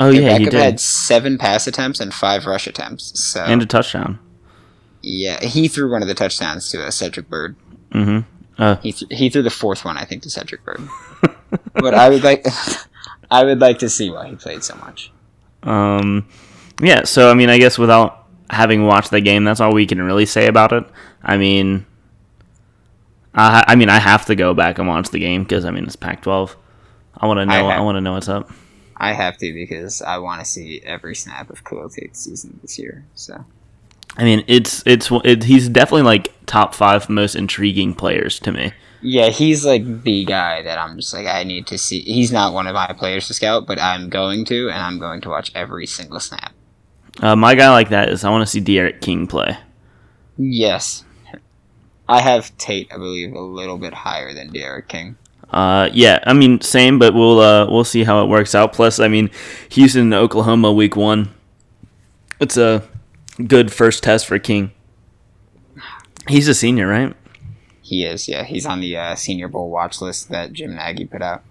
Oh 0.00 0.08
yeah, 0.10 0.20
he 0.20 0.44
backup 0.44 0.50
did, 0.52 0.54
had 0.54 0.80
seven 0.80 1.38
pass 1.38 1.66
attempts 1.66 2.00
and 2.00 2.12
five 2.14 2.46
rush 2.46 2.66
attempts. 2.66 3.18
So 3.20 3.42
and 3.44 3.62
a 3.62 3.66
touchdown. 3.66 4.18
yeah, 5.02 5.44
he 5.44 5.68
threw 5.68 5.90
one 5.90 6.02
of 6.02 6.08
the 6.08 6.14
touchdowns 6.14 6.70
to 6.70 6.86
uh, 6.86 6.90
Cedric 6.90 7.28
Byrd. 7.28 7.56
Mm-hmm. 7.92 8.20
Uh, 8.62 8.76
He 8.76 8.92
th- 8.92 9.18
he 9.18 9.28
threw 9.28 9.42
the 9.42 9.50
fourth 9.50 9.84
one, 9.84 9.96
I 9.96 10.04
think, 10.04 10.22
to 10.22 10.30
Cedric 10.30 10.64
Byrd. 10.64 10.80
but 11.74 11.94
I 11.94 12.08
would 12.08 12.22
like. 12.24 12.46
I 13.30 13.44
would 13.44 13.60
like 13.60 13.78
to 13.78 13.88
see 13.88 14.10
why 14.10 14.28
he 14.28 14.36
played 14.36 14.62
so 14.62 14.74
much. 14.76 15.10
Um, 15.62 16.28
yeah. 16.80 17.04
So 17.04 17.30
I 17.30 17.34
mean, 17.34 17.48
I 17.48 17.58
guess 17.58 17.78
without 17.78 18.26
having 18.50 18.86
watched 18.86 19.10
the 19.10 19.20
game, 19.20 19.44
that's 19.44 19.60
all 19.60 19.72
we 19.72 19.86
can 19.86 20.02
really 20.02 20.26
say 20.26 20.46
about 20.46 20.72
it. 20.72 20.84
I 21.22 21.36
mean, 21.38 21.86
I 23.34 23.64
I 23.68 23.74
mean, 23.76 23.88
I 23.88 23.98
have 23.98 24.26
to 24.26 24.34
go 24.34 24.54
back 24.54 24.78
and 24.78 24.86
watch 24.88 25.10
the 25.10 25.18
game 25.18 25.44
because 25.44 25.64
I 25.64 25.70
mean 25.70 25.84
it's 25.84 25.96
Pac-12. 25.96 26.54
I 27.16 27.26
want 27.26 27.38
to 27.38 27.46
know. 27.46 27.68
I 27.68 27.76
I, 27.76 27.80
want 27.80 27.96
to 27.96 28.00
know 28.00 28.12
what's 28.14 28.28
up. 28.28 28.50
I 29.02 29.14
have 29.14 29.36
to 29.38 29.52
because 29.52 30.00
I 30.00 30.18
want 30.18 30.40
to 30.40 30.44
see 30.44 30.80
every 30.84 31.16
snap 31.16 31.50
of 31.50 31.64
Khalil 31.64 31.90
Tate's 31.90 32.20
season 32.20 32.60
this 32.62 32.78
year. 32.78 33.04
So 33.16 33.44
I 34.16 34.22
mean, 34.22 34.44
it's 34.46 34.82
it's 34.86 35.10
it, 35.24 35.42
he's 35.42 35.68
definitely 35.68 36.02
like 36.02 36.32
top 36.46 36.72
five 36.72 37.10
most 37.10 37.34
intriguing 37.34 37.94
players 37.94 38.38
to 38.40 38.52
me. 38.52 38.72
yeah, 39.02 39.30
he's 39.30 39.66
like 39.66 40.02
the 40.04 40.24
guy 40.24 40.62
that 40.62 40.78
I'm 40.78 40.96
just 40.98 41.12
like 41.12 41.26
I 41.26 41.42
need 41.42 41.66
to 41.66 41.78
see. 41.78 42.00
He's 42.02 42.30
not 42.30 42.54
one 42.54 42.68
of 42.68 42.74
my 42.74 42.92
players 42.96 43.26
to 43.26 43.34
scout, 43.34 43.66
but 43.66 43.80
I'm 43.80 44.08
going 44.08 44.44
to, 44.46 44.68
and 44.68 44.78
I'm 44.78 45.00
going 45.00 45.20
to 45.22 45.28
watch 45.28 45.50
every 45.52 45.86
single 45.86 46.20
snap. 46.20 46.52
Uh, 47.20 47.34
my 47.34 47.56
guy 47.56 47.70
like 47.70 47.88
that 47.88 48.08
is 48.08 48.22
I 48.22 48.30
want 48.30 48.42
to 48.42 48.50
see 48.50 48.60
D'Eriq 48.60 49.00
King 49.00 49.26
play. 49.26 49.58
Yes, 50.38 51.04
I 52.08 52.20
have 52.20 52.56
Tate, 52.56 52.92
I 52.92 52.98
believe, 52.98 53.34
a 53.34 53.40
little 53.40 53.78
bit 53.78 53.94
higher 53.94 54.32
than 54.32 54.52
D'Eriq 54.52 54.86
King. 54.86 55.16
Uh, 55.52 55.90
yeah, 55.92 56.18
I 56.26 56.32
mean 56.32 56.60
same, 56.62 56.98
but 56.98 57.12
we'll 57.12 57.40
uh, 57.40 57.70
we'll 57.70 57.84
see 57.84 58.04
how 58.04 58.24
it 58.24 58.28
works 58.28 58.54
out. 58.54 58.72
Plus, 58.72 58.98
I 58.98 59.08
mean, 59.08 59.30
Houston, 59.70 60.14
Oklahoma, 60.14 60.72
week 60.72 60.96
one. 60.96 61.32
It's 62.40 62.56
a 62.56 62.82
good 63.46 63.72
first 63.72 64.02
test 64.02 64.26
for 64.26 64.38
King. 64.38 64.72
He's 66.28 66.48
a 66.48 66.54
senior, 66.54 66.88
right? 66.88 67.14
He 67.82 68.04
is, 68.04 68.28
yeah. 68.28 68.44
He's 68.44 68.64
on 68.64 68.80
the 68.80 68.96
uh, 68.96 69.14
Senior 69.14 69.48
Bowl 69.48 69.68
watch 69.68 70.00
list 70.00 70.30
that 70.30 70.52
Jim 70.52 70.74
Nagy 70.74 71.04
put 71.04 71.20
out. 71.20 71.42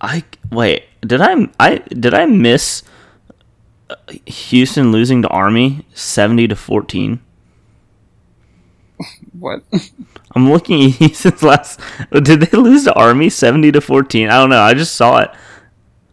I 0.00 0.24
wait. 0.50 0.84
Did 1.02 1.20
I 1.20 1.48
I 1.60 1.78
did 1.88 2.14
I 2.14 2.26
miss 2.26 2.82
uh, 3.90 3.96
Houston 4.24 4.92
losing 4.92 5.22
to 5.22 5.28
Army 5.28 5.84
seventy 5.92 6.48
to 6.48 6.56
fourteen? 6.56 7.20
What? 9.38 9.62
I'm 10.34 10.50
looking 10.50 10.82
at 10.84 10.90
Houston's 10.92 11.42
last. 11.50 11.80
Did 12.10 12.40
they 12.40 12.56
lose 12.58 12.84
to 12.84 12.94
Army 12.94 13.28
seventy 13.30 13.70
to 13.72 13.80
fourteen? 13.80 14.28
I 14.30 14.40
don't 14.40 14.50
know. 14.50 14.60
I 14.62 14.74
just 14.74 14.94
saw 14.94 15.18
it. 15.18 15.30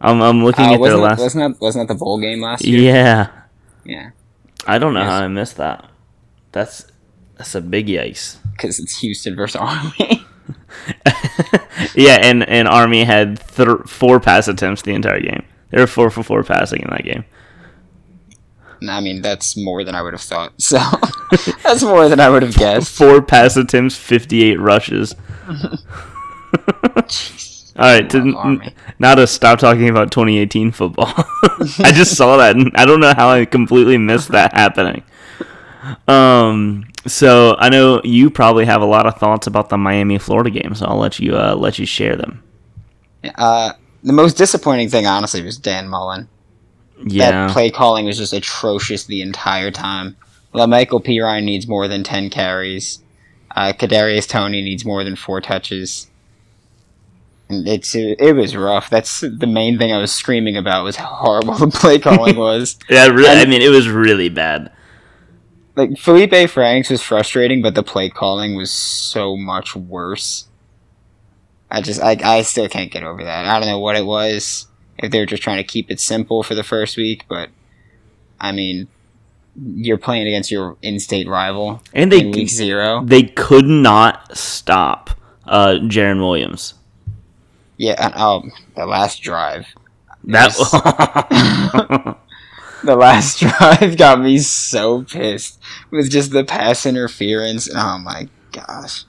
I'm 0.00 0.20
I'm 0.20 0.44
looking 0.44 0.66
Uh, 0.66 0.74
at 0.74 0.82
their 0.82 0.96
last. 0.96 1.20
wasn't 1.20 1.54
that 1.54 1.60
wasn't 1.60 1.88
that 1.88 1.94
the 1.94 1.98
bowl 1.98 2.20
game 2.20 2.40
last 2.42 2.64
year? 2.64 2.80
yeah, 2.92 3.28
Yeah, 3.84 4.10
I 4.66 4.78
don't 4.78 4.92
know 4.92 5.00
Yes. 5.00 5.08
how 5.10 5.24
I 5.24 5.28
missed 5.28 5.56
that. 5.56 5.86
That's 6.52 6.84
that's 7.38 7.54
a 7.54 7.60
big 7.62 7.86
yikes. 7.86 8.36
because 8.52 8.78
it's 8.78 8.98
Houston 9.00 9.34
versus 9.36 9.56
Army. 9.56 10.24
yeah, 11.94 12.18
and 12.22 12.46
and 12.48 12.68
Army 12.68 13.04
had 13.04 13.40
th- 13.56 13.68
four 13.86 14.20
pass 14.20 14.48
attempts 14.48 14.82
the 14.82 14.92
entire 14.94 15.20
game. 15.20 15.44
They 15.70 15.80
were 15.80 15.86
four 15.86 16.10
for 16.10 16.22
four 16.22 16.42
passing 16.44 16.82
in 16.82 16.90
that 16.90 17.04
game. 17.04 17.24
I 18.88 19.00
mean, 19.00 19.22
that's 19.22 19.56
more 19.56 19.84
than 19.84 19.94
I 19.94 20.02
would 20.02 20.12
have 20.12 20.22
thought. 20.22 20.60
So 20.60 20.78
that's 21.62 21.82
more 21.82 22.08
than 22.08 22.20
I 22.20 22.28
would 22.28 22.42
have 22.42 22.56
guessed. 22.56 22.96
Four 22.96 23.22
pass 23.22 23.56
attempts, 23.56 23.96
fifty-eight 23.96 24.60
rushes. 24.60 25.14
All 27.76 27.82
right, 27.82 28.08
to, 28.10 28.72
now 29.00 29.16
to 29.16 29.26
stop 29.26 29.58
talking 29.58 29.88
about 29.88 30.12
2018 30.12 30.70
football. 30.70 31.12
I 31.16 31.90
just 31.92 32.16
saw 32.16 32.36
that, 32.36 32.54
and 32.54 32.70
I 32.76 32.86
don't 32.86 33.00
know 33.00 33.12
how 33.16 33.30
I 33.30 33.46
completely 33.46 33.98
missed 33.98 34.28
that 34.28 34.52
happening. 34.52 35.02
Um, 36.06 36.86
so 37.06 37.56
I 37.58 37.68
know 37.70 38.00
you 38.04 38.30
probably 38.30 38.64
have 38.64 38.80
a 38.80 38.86
lot 38.86 39.06
of 39.06 39.18
thoughts 39.18 39.48
about 39.48 39.70
the 39.70 39.76
Miami 39.76 40.18
Florida 40.18 40.50
game, 40.50 40.76
so 40.76 40.86
I'll 40.86 40.98
let 40.98 41.18
you 41.18 41.36
uh, 41.36 41.56
let 41.56 41.78
you 41.80 41.84
share 41.84 42.14
them. 42.14 42.44
Uh, 43.34 43.72
the 44.04 44.12
most 44.12 44.34
disappointing 44.34 44.88
thing, 44.88 45.06
honestly, 45.06 45.42
was 45.42 45.58
Dan 45.58 45.88
Mullen. 45.88 46.28
Yeah, 47.02 47.30
That 47.46 47.50
play 47.52 47.70
calling 47.70 48.06
was 48.06 48.18
just 48.18 48.32
atrocious 48.32 49.04
the 49.04 49.22
entire 49.22 49.70
time. 49.70 50.16
Lamical 50.54 51.02
Perine 51.04 51.44
needs 51.44 51.66
more 51.66 51.88
than 51.88 52.04
10 52.04 52.30
carries. 52.30 53.00
Uh, 53.56 53.72
Kadarius 53.72 54.28
Toney 54.28 54.62
needs 54.62 54.84
more 54.84 55.02
than 55.04 55.16
four 55.16 55.40
touches. 55.40 56.08
And 57.48 57.68
it's 57.68 57.94
it 57.94 58.34
was 58.34 58.56
rough. 58.56 58.88
That's 58.88 59.20
the 59.20 59.46
main 59.46 59.78
thing 59.78 59.92
I 59.92 59.98
was 59.98 60.10
screaming 60.12 60.56
about 60.56 60.84
was 60.84 60.96
how 60.96 61.06
horrible 61.06 61.54
the 61.58 61.66
play 61.68 61.98
calling 61.98 62.36
was. 62.36 62.78
yeah, 62.88 63.06
really. 63.06 63.28
I 63.28 63.44
mean, 63.44 63.60
it 63.62 63.68
was 63.68 63.88
really 63.88 64.28
bad. 64.28 64.72
like 65.76 65.98
Felipe 65.98 66.48
Franks 66.50 66.88
was 66.88 67.02
frustrating, 67.02 67.60
but 67.60 67.74
the 67.74 67.82
play 67.82 68.08
calling 68.08 68.54
was 68.54 68.70
so 68.70 69.36
much 69.36 69.76
worse. 69.76 70.48
I 71.70 71.80
just 71.82 72.00
I 72.00 72.16
I 72.24 72.42
still 72.42 72.68
can't 72.68 72.90
get 72.90 73.02
over 73.02 73.22
that. 73.24 73.46
I 73.46 73.58
don't 73.58 73.68
know 73.68 73.78
what 73.80 73.96
it 73.96 74.06
was. 74.06 74.66
If 74.98 75.10
they're 75.10 75.26
just 75.26 75.42
trying 75.42 75.58
to 75.58 75.64
keep 75.64 75.90
it 75.90 76.00
simple 76.00 76.42
for 76.42 76.54
the 76.54 76.62
first 76.62 76.96
week, 76.96 77.24
but 77.28 77.50
I 78.40 78.52
mean, 78.52 78.88
you're 79.56 79.98
playing 79.98 80.26
against 80.26 80.50
your 80.50 80.76
in-state 80.82 81.28
rival 81.28 81.82
And 81.92 82.10
they 82.10 82.20
in 82.20 82.30
week 82.32 82.48
zero. 82.48 83.02
they 83.04 83.22
could 83.24 83.66
not 83.66 84.36
stop 84.36 85.10
uh, 85.46 85.76
Jarren 85.82 86.18
Williams. 86.18 86.74
Yeah, 87.76 87.94
and, 87.98 88.14
oh, 88.16 88.44
the 88.76 88.86
last 88.86 89.22
drive. 89.22 89.66
That 90.24 90.54
the 92.84 92.96
last 92.96 93.38
drive 93.40 93.96
got 93.96 94.20
me 94.20 94.38
so 94.38 95.02
pissed 95.02 95.60
with 95.90 96.10
just 96.10 96.30
the 96.30 96.44
pass 96.44 96.86
interference. 96.86 97.68
Oh 97.74 97.98
my 97.98 98.28
gosh. 98.52 99.04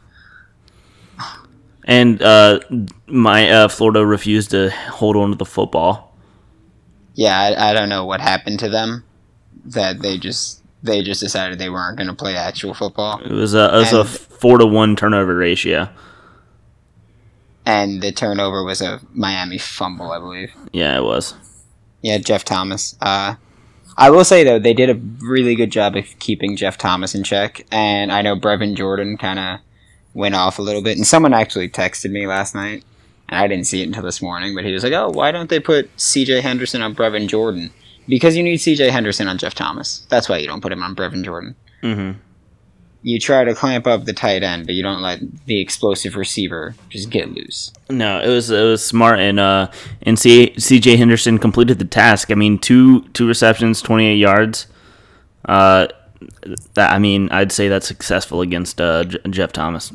And 1.85 2.21
uh, 2.21 2.59
my 3.07 3.49
uh, 3.49 3.67
Florida 3.67 4.05
refused 4.05 4.51
to 4.51 4.71
hold 4.71 5.15
on 5.15 5.29
to 5.29 5.35
the 5.37 5.45
football. 5.45 6.17
Yeah, 7.13 7.39
I, 7.39 7.69
I 7.69 7.73
don't 7.73 7.89
know 7.89 8.05
what 8.05 8.21
happened 8.21 8.59
to 8.59 8.69
them. 8.69 9.03
That 9.65 10.01
they 10.01 10.17
just 10.17 10.63
they 10.83 11.01
just 11.01 11.21
decided 11.21 11.59
they 11.59 11.69
weren't 11.69 11.97
going 11.97 12.07
to 12.07 12.13
play 12.13 12.35
actual 12.35 12.73
football. 12.73 13.19
It 13.19 13.31
was 13.31 13.53
a 13.53 13.75
it 13.75 13.79
was 13.79 13.93
a 13.93 14.03
four 14.05 14.57
to 14.57 14.65
one 14.65 14.95
turnover 14.95 15.35
ratio. 15.35 15.89
And 17.67 18.01
the 18.01 18.11
turnover 18.11 18.63
was 18.63 18.81
a 18.81 19.01
Miami 19.13 19.57
fumble, 19.57 20.11
I 20.11 20.19
believe. 20.19 20.53
Yeah, 20.71 20.97
it 20.97 21.03
was. 21.03 21.33
Yeah, 22.03 22.19
Jeff 22.19 22.45
Thomas. 22.45 22.95
Uh, 23.01 23.35
I 23.97 24.09
will 24.11 24.25
say 24.25 24.43
though, 24.43 24.59
they 24.59 24.73
did 24.73 24.89
a 24.89 24.95
really 25.25 25.55
good 25.55 25.71
job 25.71 25.95
of 25.95 26.05
keeping 26.19 26.55
Jeff 26.55 26.77
Thomas 26.77 27.15
in 27.15 27.23
check, 27.23 27.65
and 27.71 28.11
I 28.11 28.21
know 28.21 28.35
Brevin 28.35 28.75
Jordan 28.75 29.17
kind 29.17 29.39
of 29.39 29.59
went 30.15 30.33
off 30.33 30.57
a 30.57 30.63
little 30.63 30.81
bit. 30.81 30.97
And 30.97 31.05
someone 31.05 31.33
actually 31.33 31.69
texted 31.69 32.09
me 32.09 32.25
last 32.25 32.55
night, 32.55 32.83
and 33.29 33.39
I 33.39 33.47
didn't 33.47 33.67
see 33.67 33.81
it 33.81 33.87
until 33.87 34.01
this 34.01 34.21
morning. 34.21 34.55
But 34.55 34.65
he 34.65 34.71
was 34.71 34.83
like, 34.83 34.93
"Oh, 34.93 35.09
why 35.09 35.31
don't 35.31 35.49
they 35.49 35.59
put 35.59 35.89
C.J. 35.99 36.41
Henderson 36.41 36.81
on 36.81 36.95
Brevin 36.95 37.27
Jordan? 37.27 37.71
Because 38.07 38.35
you 38.35 38.41
need 38.43 38.57
C.J. 38.57 38.89
Henderson 38.89 39.27
on 39.27 39.37
Jeff 39.37 39.53
Thomas. 39.53 40.05
That's 40.09 40.27
why 40.27 40.37
you 40.37 40.47
don't 40.47 40.61
put 40.61 40.71
him 40.71 40.81
on 40.81 40.95
Brevin 40.95 41.23
Jordan. 41.23 41.55
Mm-hmm. 41.83 42.19
You 43.03 43.19
try 43.19 43.43
to 43.43 43.53
clamp 43.53 43.85
up 43.85 44.05
the 44.05 44.13
tight 44.13 44.41
end, 44.41 44.65
but 44.65 44.73
you 44.73 44.81
don't 44.81 45.01
let 45.01 45.19
the 45.45 45.59
explosive 45.61 46.15
receiver 46.15 46.73
just 46.89 47.11
get 47.11 47.31
loose." 47.31 47.71
No, 47.89 48.19
it 48.19 48.29
was 48.29 48.49
it 48.49 48.63
was 48.63 48.83
smart 48.83 49.19
and 49.19 49.39
uh 49.39 49.69
and 50.01 50.17
C, 50.17 50.53
CJ 50.57 50.97
Henderson 50.97 51.37
completed 51.37 51.77
the 51.77 51.85
task. 51.85 52.31
I 52.31 52.35
mean, 52.35 52.57
two 52.57 53.01
two 53.09 53.27
receptions, 53.27 53.81
28 53.81 54.15
yards. 54.15 54.67
Uh 55.43 55.87
that 56.73 56.91
I 56.91 56.97
mean, 56.97 57.29
I'd 57.29 57.51
say 57.51 57.67
that's 57.67 57.87
successful 57.87 58.41
against 58.41 58.79
uh 58.81 59.03
J- 59.03 59.19
Jeff 59.29 59.51
Thomas. 59.51 59.91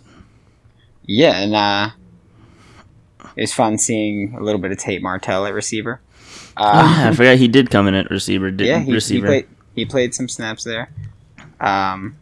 Yeah, 1.13 1.41
and 1.43 1.55
uh, 1.57 1.91
it 3.35 3.41
was 3.41 3.53
fun 3.53 3.79
seeing 3.79 4.33
a 4.35 4.41
little 4.41 4.61
bit 4.61 4.71
of 4.71 4.79
Tate 4.79 5.03
Martell 5.03 5.45
at 5.45 5.53
receiver. 5.53 6.01
Uh, 6.57 6.83
Oh, 6.85 7.03
yeah, 7.03 7.09
I 7.11 7.15
forgot 7.15 7.37
he 7.37 7.49
did 7.49 7.69
come 7.69 7.89
in 7.89 7.95
at 7.95 8.11
receiver. 8.11 8.53
Did, 8.53 8.69
yeah, 8.69 8.79
he, 8.79 8.97
he 8.97 9.21
played. 9.21 9.49
He 9.75 9.85
played 9.87 10.15
some 10.15 10.29
snaps 10.29 10.63
there. 10.63 10.91
Um, 11.61 12.17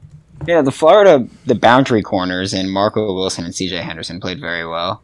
yeah, 0.47 0.62
the 0.62 0.73
Florida, 0.73 1.26
the 1.45 1.54
boundary 1.54 2.00
corners 2.02 2.54
and 2.54 2.71
Marco 2.71 3.12
Wilson 3.14 3.45
and 3.45 3.54
C.J. 3.54 3.76
Henderson 3.76 4.21
played 4.21 4.40
very 4.40 4.66
well. 4.66 5.02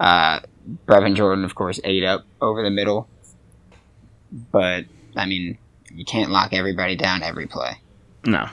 Uh, 0.00 0.40
Brevin 0.86 1.14
Jordan, 1.14 1.44
of 1.44 1.54
course, 1.54 1.78
ate 1.84 2.02
up 2.04 2.24
over 2.40 2.62
the 2.62 2.70
middle, 2.70 3.08
but 4.50 4.84
I 5.14 5.26
mean, 5.26 5.58
you 5.94 6.04
can't 6.04 6.30
lock 6.30 6.52
everybody 6.52 6.96
down 6.96 7.22
every 7.22 7.46
play. 7.46 7.78
no. 8.24 8.48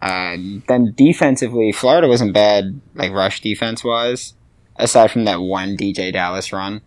Uh, 0.00 0.36
then 0.68 0.92
defensively, 0.96 1.72
Florida 1.72 2.06
wasn't 2.08 2.32
bad, 2.32 2.80
like 2.94 3.10
rush 3.12 3.40
defense 3.40 3.82
wise, 3.82 4.34
aside 4.76 5.10
from 5.10 5.24
that 5.24 5.40
one 5.40 5.76
DJ 5.76 6.12
Dallas 6.12 6.52
run 6.52 6.80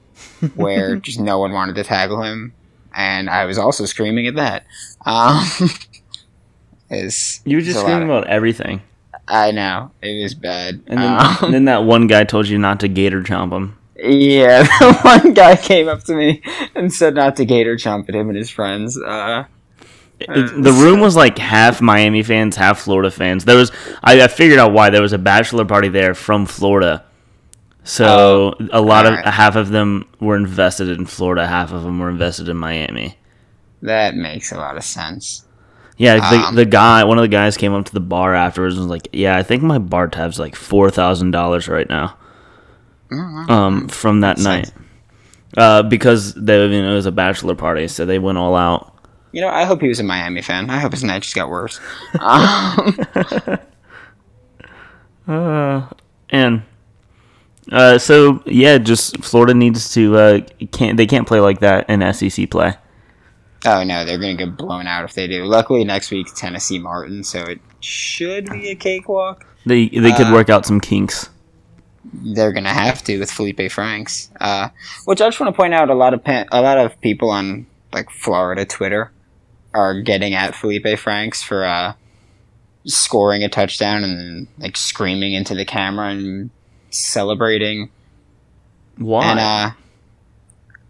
where 0.54 0.96
just 0.96 1.18
no 1.18 1.38
one 1.38 1.52
wanted 1.52 1.74
to 1.76 1.84
tackle 1.84 2.22
him, 2.22 2.52
and 2.94 3.28
I 3.28 3.44
was 3.46 3.58
also 3.58 3.84
screaming 3.84 4.26
at 4.26 4.36
that. 4.36 4.64
Um, 5.04 5.44
is 6.90 7.40
You 7.44 7.56
were 7.56 7.62
just 7.62 7.80
screaming 7.80 8.04
of- 8.04 8.08
about 8.10 8.26
everything. 8.28 8.82
I 9.28 9.52
know 9.52 9.92
it 10.02 10.20
was 10.22 10.34
bad. 10.34 10.82
And 10.88 10.98
then, 11.00 11.12
Um, 11.20 11.36
and 11.42 11.54
then 11.54 11.64
that 11.66 11.84
one 11.84 12.06
guy 12.08 12.24
told 12.24 12.48
you 12.48 12.58
not 12.58 12.80
to 12.80 12.88
gator 12.88 13.22
chomp 13.22 13.52
him. 13.52 13.78
yeah, 13.96 14.62
the 14.80 14.98
one 15.02 15.32
guy 15.32 15.56
came 15.56 15.88
up 15.88 16.02
to 16.04 16.14
me 16.14 16.42
and 16.74 16.92
said 16.92 17.14
not 17.14 17.36
to 17.36 17.44
gator 17.44 17.76
chomp 17.76 18.08
at 18.08 18.14
him 18.14 18.28
and 18.28 18.36
his 18.36 18.50
friends. 18.50 18.98
Uh, 19.00 19.44
It- 20.28 20.62
the 20.62 20.72
room 20.72 21.00
was 21.00 21.16
like 21.16 21.38
half 21.38 21.80
Miami 21.80 22.22
fans, 22.22 22.56
half 22.56 22.80
Florida 22.80 23.10
fans. 23.10 23.44
There 23.44 23.56
was 23.56 23.70
I, 24.02 24.22
I 24.22 24.28
figured 24.28 24.58
out 24.58 24.72
why 24.72 24.90
there 24.90 25.02
was 25.02 25.12
a 25.12 25.18
bachelor 25.18 25.64
party 25.64 25.88
there 25.88 26.14
from 26.14 26.46
Florida. 26.46 27.04
So 27.84 28.54
a 28.72 28.80
lot 28.80 29.06
of 29.06 29.14
half 29.24 29.56
of 29.56 29.70
them 29.70 30.06
were 30.20 30.36
invested 30.36 30.88
in 30.88 31.04
Florida, 31.06 31.46
half 31.46 31.72
of 31.72 31.82
them 31.82 31.98
were 31.98 32.08
invested 32.10 32.48
in 32.48 32.56
Miami. 32.56 33.16
that 33.82 34.14
makes 34.14 34.52
a 34.52 34.56
lot 34.56 34.76
of 34.76 34.84
sense. 34.84 35.44
Yeah, 35.96 36.14
the, 36.30 36.36
Um, 36.48 36.54
the 36.54 36.64
guy, 36.64 37.02
one 37.04 37.18
of 37.18 37.22
the 37.22 37.28
guys 37.28 37.56
came 37.56 37.74
up 37.74 37.84
to 37.86 37.92
the 37.92 38.00
bar 38.00 38.34
afterwards 38.34 38.74
and 38.76 38.84
was 38.84 38.90
like, 38.90 39.08
"Yeah, 39.12 39.36
I 39.36 39.42
think 39.42 39.62
my 39.62 39.78
bar 39.78 40.06
tab's 40.08 40.38
like 40.38 40.54
four 40.56 40.90
thousand 40.90 41.32
dollars 41.32 41.68
right 41.68 41.88
now." 41.88 42.16
Um, 43.48 43.88
from 43.88 44.20
that 44.20 44.38
night, 44.38 44.72
uh, 45.56 45.82
because 45.82 46.32
they, 46.34 46.64
you 46.66 46.82
know, 46.82 46.92
it 46.92 46.94
was 46.94 47.06
a 47.06 47.12
bachelor 47.12 47.54
party, 47.54 47.88
so 47.88 48.06
they 48.06 48.18
went 48.18 48.38
all 48.38 48.56
out. 48.56 48.91
You 49.32 49.40
know, 49.40 49.48
I 49.48 49.64
hope 49.64 49.80
he 49.80 49.88
was 49.88 49.98
a 49.98 50.02
Miami 50.04 50.42
fan. 50.42 50.68
I 50.70 50.78
hope 50.78 50.92
his 50.92 51.02
night 51.04 51.22
just 51.22 51.34
got 51.34 51.48
worse. 51.50 51.80
Um, 52.20 52.96
Uh, 55.26 55.88
and 56.30 56.62
uh, 57.70 57.96
so 57.98 58.42
yeah, 58.46 58.78
just 58.78 59.22
Florida 59.22 59.54
needs 59.54 59.92
to 59.94 60.16
uh, 60.16 60.40
can't 60.72 60.96
they 60.96 61.06
can't 61.06 61.28
play 61.28 61.38
like 61.40 61.60
that 61.60 61.88
in 61.88 62.12
SEC 62.12 62.50
play. 62.50 62.74
Oh 63.64 63.84
no, 63.84 64.04
they're 64.04 64.18
gonna 64.18 64.34
get 64.34 64.56
blown 64.56 64.88
out 64.88 65.04
if 65.04 65.14
they 65.14 65.28
do. 65.28 65.44
Luckily, 65.44 65.84
next 65.84 66.10
week 66.10 66.26
Tennessee 66.34 66.80
Martin, 66.80 67.22
so 67.22 67.40
it 67.42 67.60
should 67.78 68.50
be 68.50 68.70
a 68.70 68.74
cakewalk. 68.74 69.46
They 69.64 69.88
they 69.88 70.10
could 70.12 70.26
Uh, 70.26 70.32
work 70.32 70.50
out 70.50 70.66
some 70.66 70.80
kinks. 70.80 71.30
They're 72.12 72.52
gonna 72.52 72.74
have 72.74 73.04
to 73.04 73.20
with 73.20 73.30
Felipe 73.30 73.70
Franks. 73.70 74.28
Uh, 74.40 74.70
which 75.04 75.20
I 75.20 75.28
just 75.28 75.38
want 75.38 75.54
to 75.54 75.56
point 75.56 75.72
out, 75.72 75.88
a 75.88 75.94
lot 75.94 76.14
of 76.14 76.24
pa- 76.24 76.46
a 76.50 76.60
lot 76.60 76.78
of 76.78 77.00
people 77.00 77.30
on 77.30 77.66
like 77.92 78.10
Florida 78.10 78.64
Twitter 78.64 79.12
are 79.74 80.00
getting 80.00 80.34
at 80.34 80.54
Felipe 80.54 80.98
Franks 80.98 81.42
for 81.42 81.64
uh, 81.64 81.94
scoring 82.84 83.42
a 83.42 83.48
touchdown 83.48 84.04
and 84.04 84.48
like 84.58 84.76
screaming 84.76 85.32
into 85.32 85.54
the 85.54 85.64
camera 85.64 86.10
and 86.10 86.50
celebrating. 86.90 87.90
Why? 88.98 89.30
And 89.30 89.40
uh, 89.40 89.70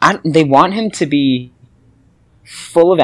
I, 0.00 0.20
they 0.24 0.44
want 0.44 0.74
him 0.74 0.90
to 0.92 1.06
be 1.06 1.52
full 2.44 2.92
of 2.92 3.00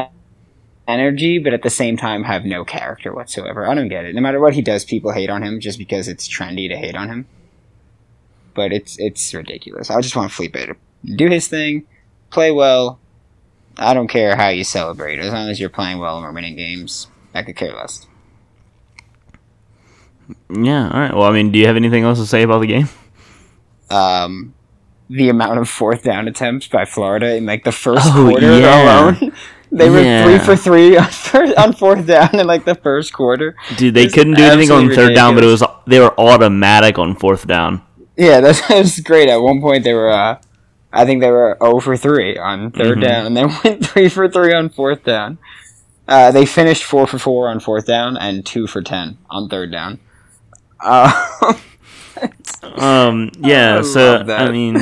energy, 0.87 1.39
but 1.39 1.53
at 1.53 1.63
the 1.63 1.71
same 1.71 1.97
time 1.97 2.25
have 2.25 2.45
no 2.45 2.65
character 2.65 3.15
whatsoever. 3.15 3.69
I 3.69 3.75
don't 3.75 3.89
get 3.89 4.05
it. 4.05 4.15
No 4.15 4.21
matter 4.21 4.41
what 4.41 4.55
he 4.55 4.63
does, 4.63 4.85
people 4.85 5.13
hate 5.13 5.31
on 5.31 5.43
him 5.43 5.61
just 5.61 5.79
because 5.79 6.09
it's 6.09 6.27
trendy 6.27 6.69
to 6.69 6.77
hate 6.77 6.97
on 6.97 7.09
him. 7.09 7.27
But 8.55 8.73
it's 8.73 8.99
it's 8.99 9.33
ridiculous. 9.35 9.91
I 9.91 10.01
just 10.01 10.17
want 10.17 10.33
Felipe 10.33 10.55
to 10.55 10.75
do 11.15 11.29
his 11.29 11.47
thing, 11.47 11.87
play 12.31 12.51
well. 12.51 12.99
I 13.79 13.95
don't 13.95 14.09
care 14.09 14.37
how 14.37 14.49
you 14.49 14.65
celebrate, 14.65 15.19
as 15.21 15.33
long 15.33 15.49
as 15.49 15.61
you're 15.61 15.69
playing 15.71 15.99
well 15.99 16.17
and 16.17 16.25
we're 16.27 16.33
winning 16.33 16.57
games. 16.57 17.07
I 17.35 17.43
could 17.43 17.57
care 17.57 17.73
less. 17.73 18.07
yeah. 20.51 20.89
All 20.93 21.01
right. 21.01 21.15
Well, 21.15 21.25
I 21.25 21.33
mean, 21.33 21.53
do 21.53 21.59
you 21.59 21.67
have 21.67 21.77
anything 21.77 22.05
else 22.05 22.19
to 22.19 22.27
say 22.27 22.43
about 22.43 22.61
the 22.61 22.67
game? 22.67 22.89
um, 23.91 24.53
the 25.09 25.31
amount 25.31 25.59
of 25.59 25.67
fourth 25.69 26.03
down 26.03 26.29
attempts 26.29 26.67
by 26.69 26.85
Florida 26.85 27.35
in 27.37 27.47
like 27.47 27.65
the 27.65 27.73
first 27.73 28.05
Oh, 28.09 28.29
quarter 28.29 28.59
yeah. 28.59 28.85
alone. 29.03 29.33
They 29.71 29.91
were 29.91 30.01
Yeah. 30.01 30.25
three 30.25 30.39
for 30.39 30.57
three 30.57 30.97
on, 30.97 31.05
first, 31.11 31.55
on 31.59 31.75
fourth 31.75 32.07
down 32.07 32.31
in 32.41 32.47
like 32.47 32.65
the 32.65 32.75
first 32.75 33.13
quarter. 33.13 33.55
Dude, 33.77 33.93
they 33.93 34.09
couldn't 34.09 34.35
do 34.35 34.43
anything 34.43 34.71
on 34.71 34.85
absolutely 34.87 34.97
third 34.97 35.15
down, 35.15 35.35
but 35.35 35.45
it 35.45 35.47
was 35.47 35.63
they 35.87 36.01
were 36.01 36.19
automatic 36.19 36.99
on 36.99 37.15
fourth 37.15 37.47
down. 37.47 37.83
Yeah, 38.17 38.41
that's, 38.45 38.67
that's 38.67 38.99
great. 39.01 39.29
At 39.29 39.37
one 39.43 39.61
point, 39.61 39.85
they 39.85 39.93
were, 39.93 40.09
uh, 40.09 40.41
I 40.93 41.05
think 41.05 41.21
they 41.21 41.31
were 41.31 41.57
0 41.63 41.81
for 41.81 41.97
3 41.97 42.39
on 42.39 42.71
3rd 42.73 42.99
Mhm. 42.99 43.03
down, 43.03 43.27
and 43.27 43.37
then 43.37 43.49
went 43.65 43.85
3 43.87 44.09
for 44.09 44.29
3 44.29 44.53
on 44.55 44.69
fourth 44.71 45.05
down. 45.05 45.39
Uh, 46.07 46.31
they 46.31 46.47
finished 46.47 46.85
4 46.85 47.07
for 47.07 47.19
4 47.19 47.49
on 47.51 47.61
fourth 47.61 47.87
down 47.87 48.17
and 48.17 48.45
2 48.47 48.67
for 48.67 48.81
10 48.83 49.19
on 49.31 49.49
third 49.49 49.71
down. 49.73 49.99
Uh, 50.83 51.13
Um. 52.63 53.31
Yeah. 53.39 53.79
I 53.79 53.83
so. 53.83 54.19
I 54.29 54.51
mean, 54.51 54.79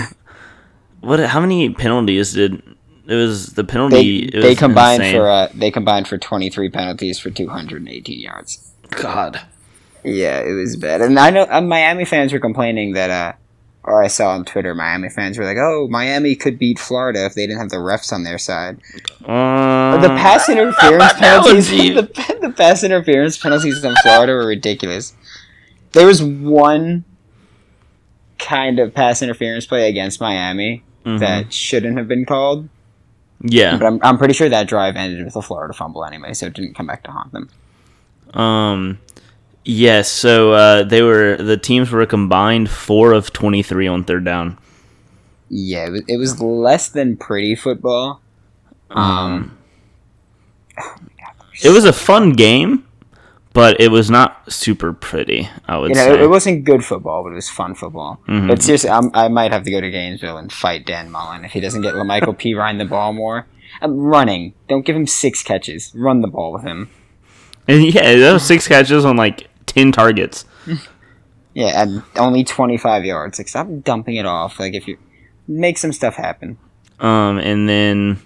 what? 1.01 1.21
How 1.21 1.41
many 1.41 1.69
penalties 1.71 2.33
did? 2.33 2.63
It 3.07 3.15
was 3.15 3.49
the 3.53 3.65
penalty. 3.65 4.25
it 4.25 4.41
they 4.41 4.55
combined 4.55 5.03
insane. 5.03 5.17
for 5.21 5.29
uh, 5.29 5.49
they 5.55 5.71
combined 5.71 6.09
for 6.09 6.17
23 6.19 6.71
penalties 6.71 7.19
for 7.19 7.31
218 7.31 8.19
yards. 8.21 8.73
God. 8.91 9.41
Yeah, 10.05 10.41
it 10.41 10.53
was 10.53 10.77
bad. 10.77 11.03
And 11.03 11.19
I 11.19 11.31
know 11.31 11.47
Miami 11.61 12.05
fans 12.05 12.33
were 12.33 12.39
complaining 12.41 12.95
that, 12.95 13.11
uh, 13.11 13.33
or 13.87 14.02
I 14.02 14.09
saw 14.09 14.31
on 14.31 14.45
Twitter, 14.45 14.75
Miami 14.75 15.09
fans 15.09 15.38
were 15.38 15.45
like, 15.45 15.57
"Oh, 15.59 15.87
Miami 15.88 16.35
could 16.35 16.59
beat 16.59 16.78
Florida 16.78 17.25
if 17.25 17.35
they 17.35 17.47
didn't 17.47 17.61
have 17.61 17.71
the 17.71 17.76
refs 17.76 18.12
on 18.12 18.25
their 18.25 18.38
side." 18.38 18.78
Uh, 19.25 19.97
the 19.99 20.09
pass 20.09 20.49
interference 20.49 21.12
penalties, 21.19 21.71
be- 21.71 21.90
the, 21.95 22.38
the 22.43 22.52
pass 22.57 22.83
interference 22.83 23.38
penalties 23.38 23.83
in 23.83 23.95
Florida 24.02 24.33
were 24.33 24.47
ridiculous. 24.47 25.14
There 25.93 26.07
was 26.07 26.23
one 26.23 27.05
kind 28.38 28.78
of 28.78 28.93
pass 28.93 29.23
interference 29.23 29.66
play 29.66 29.88
against 29.88 30.21
Miami 30.21 30.83
mhm. 31.05 31.19
that 31.21 31.52
shouldn't 31.52 31.97
have 31.97 32.09
been 32.09 32.26
called, 32.26 32.69
Yeah. 33.40 33.78
but 33.78 33.87
I'm, 33.87 34.00
I'm 34.02 34.19
pretty 34.19 34.35
sure 34.35 34.49
that 34.49 34.69
drive 34.69 34.97
ended 34.97 35.25
with 35.25 35.37
a 35.37 35.43
Florida 35.43 35.73
fumble 35.73 36.05
anyway, 36.05 36.35
so 36.35 36.47
it 36.47 36.55
didn't 36.55 36.75
come 36.75 36.87
back 36.87 37.05
to 37.05 37.11
haunt 37.11 37.33
them. 37.33 37.49
Um. 38.35 38.99
Yes. 39.69 40.09
so 40.09 40.53
uh, 40.53 40.83
they 40.85 41.03
were 41.03 41.37
the 41.37 41.57
teams 41.57 41.91
were 41.91 42.01
a 42.01 42.07
combined 42.07 42.71
four 42.71 43.13
of 43.13 43.33
twenty 43.33 43.63
three 43.63 43.87
on 43.89 44.05
third 44.05 44.25
down. 44.25 44.57
Yeah, 45.49 45.87
it 45.87 45.91
was, 45.91 46.03
it 46.09 46.17
was 46.19 46.41
less 46.41 46.89
than 46.89 47.17
pretty 47.17 47.55
football. 47.55 48.21
Um, 48.91 49.57
It 51.63 51.71
was 51.71 51.85
a 51.85 51.93
fun 51.93 52.33
game, 52.33 52.87
but 53.55 53.81
it 53.81 53.91
was 53.91 54.11
not 54.11 54.53
super 54.53 54.93
pretty. 54.93 55.49
I 55.67 55.79
would 55.79 55.89
You 55.91 55.95
know, 55.95 56.15
say. 56.15 56.23
it, 56.23 56.29
wasn't 56.29 56.65
good 56.65 56.85
football, 56.85 57.23
but 57.23 57.33
it 57.33 57.37
was 57.37 57.49
fun 57.49 57.75
football. 57.75 58.21
Mhm. 58.29 58.47
But 58.49 58.63
seriously, 58.63 58.91
I'm, 58.91 59.11
I 59.15 59.29
might 59.29 59.53
have 59.53 59.63
to 59.65 59.71
go 59.71 59.81
to 59.81 59.91
Gainesville 59.91 60.37
and 60.37 60.53
fight 60.53 60.85
Dan 60.85 61.11
Mullen 61.11 61.45
if 61.45 61.53
he 61.53 61.61
doesn't 61.61 61.81
get 61.83 61.95
Lamichael 61.95 62.37
P. 62.37 62.55
Ryan 62.61 62.79
the 62.79 62.85
ball 62.85 63.13
more. 63.15 63.47
I'm 63.81 63.97
running. 63.99 64.55
Don't 64.69 64.85
give 64.85 64.97
him 64.97 65.07
six 65.07 65.43
catches. 65.43 65.93
Run 65.95 66.21
the 66.21 66.29
ball 66.29 66.53
with 66.53 66.63
him. 66.63 66.91
And 67.69 67.85
yeah, 67.85 68.15
that 68.17 68.33
was 68.33 68.43
six 68.47 68.69
catches 68.69 69.05
on 69.05 69.17
like 69.17 69.49
ten 69.76 69.92
targets. 69.92 70.45
Yeah, 71.54 71.83
and 71.83 72.02
only 72.16 72.45
25 72.45 73.06
yards. 73.06 73.38
Like, 73.38 73.49
stop 73.49 73.66
dumping 73.83 74.16
it 74.16 74.26
off. 74.26 74.61
Like, 74.61 74.75
if 74.75 74.87
you 74.87 74.99
make 75.49 75.78
some 75.78 75.90
stuff 75.90 76.14
happen. 76.14 76.59
Um, 77.00 77.38
and 77.38 77.66
then 77.66 78.21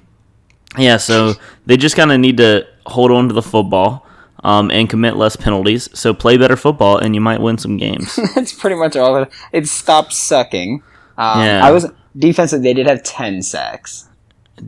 yeah, 0.77 0.97
so 0.97 1.35
they 1.65 1.77
just 1.77 1.95
kind 1.95 2.11
of 2.11 2.19
need 2.19 2.39
to 2.39 2.67
hold 2.87 3.13
on 3.13 3.29
to 3.29 3.33
the 3.35 3.41
football. 3.43 4.05
Um, 4.43 4.71
and 4.73 4.91
commit 4.91 5.15
less 5.17 5.37
penalties. 5.37 5.89
So 5.97 6.13
play 6.13 6.39
better 6.39 6.57
football, 6.57 6.97
and 6.99 7.15
you 7.15 7.21
might 7.21 7.41
win 7.41 7.57
some 7.59 7.77
games. 7.77 8.19
That's 8.35 8.53
pretty 8.53 8.75
much 8.75 8.97
all. 8.97 9.15
It, 9.23 9.31
it 9.53 9.69
stopped 9.69 10.13
sucking. 10.13 10.83
Um, 11.17 11.41
Yeah. 11.45 11.61
I 11.63 11.71
was 11.71 11.87
defensive. 12.19 12.63
They 12.63 12.75
did 12.75 12.89
have 12.89 13.05
10 13.05 13.43
sacks. 13.43 14.09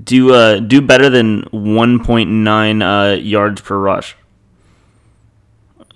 do 0.04 0.32
uh 0.34 0.60
do 0.60 0.80
better 0.82 1.08
than 1.10 1.42
1.9 1.52 2.82
uh, 2.82 3.16
yards 3.16 3.60
per 3.62 3.76
rush. 3.78 4.14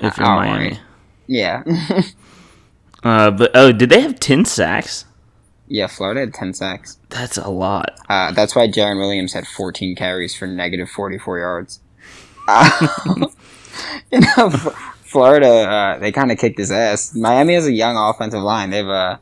If 0.01 0.19
you're 0.19 0.27
All 0.27 0.37
Miami. 0.37 0.69
right. 0.71 0.81
Yeah. 1.27 1.63
Uh, 3.03 3.31
but 3.31 3.53
oh, 3.55 3.71
did 3.71 3.89
they 3.91 4.01
have 4.01 4.19
10 4.19 4.45
sacks? 4.47 5.05
yeah, 5.69 5.87
Florida 5.87 6.21
had 6.21 6.35
10 6.35 6.55
sacks. 6.55 6.99
That's 7.09 7.37
a 7.37 7.49
lot. 7.49 7.91
Uh, 8.09 8.33
that's 8.33 8.57
why 8.57 8.67
Jarren 8.67 8.99
Williams 8.99 9.33
had 9.33 9.47
14 9.47 9.95
carries 9.95 10.35
for 10.35 10.47
negative 10.49 10.89
44 10.91 11.39
yards. 11.39 11.81
Uh, 12.49 12.71
you 14.13 14.21
know, 14.21 14.51
Florida, 15.05 15.47
uh, 15.49 15.99
they 15.99 16.11
kind 16.11 16.33
of 16.33 16.39
kicked 16.39 16.59
his 16.59 16.73
ass. 16.73 17.15
Miami 17.15 17.55
has 17.55 17.67
a 17.67 17.73
young 17.73 17.97
offensive 17.97 18.43
line. 18.43 18.71
They 18.71 18.79
have 18.79 18.89
a, 18.89 19.21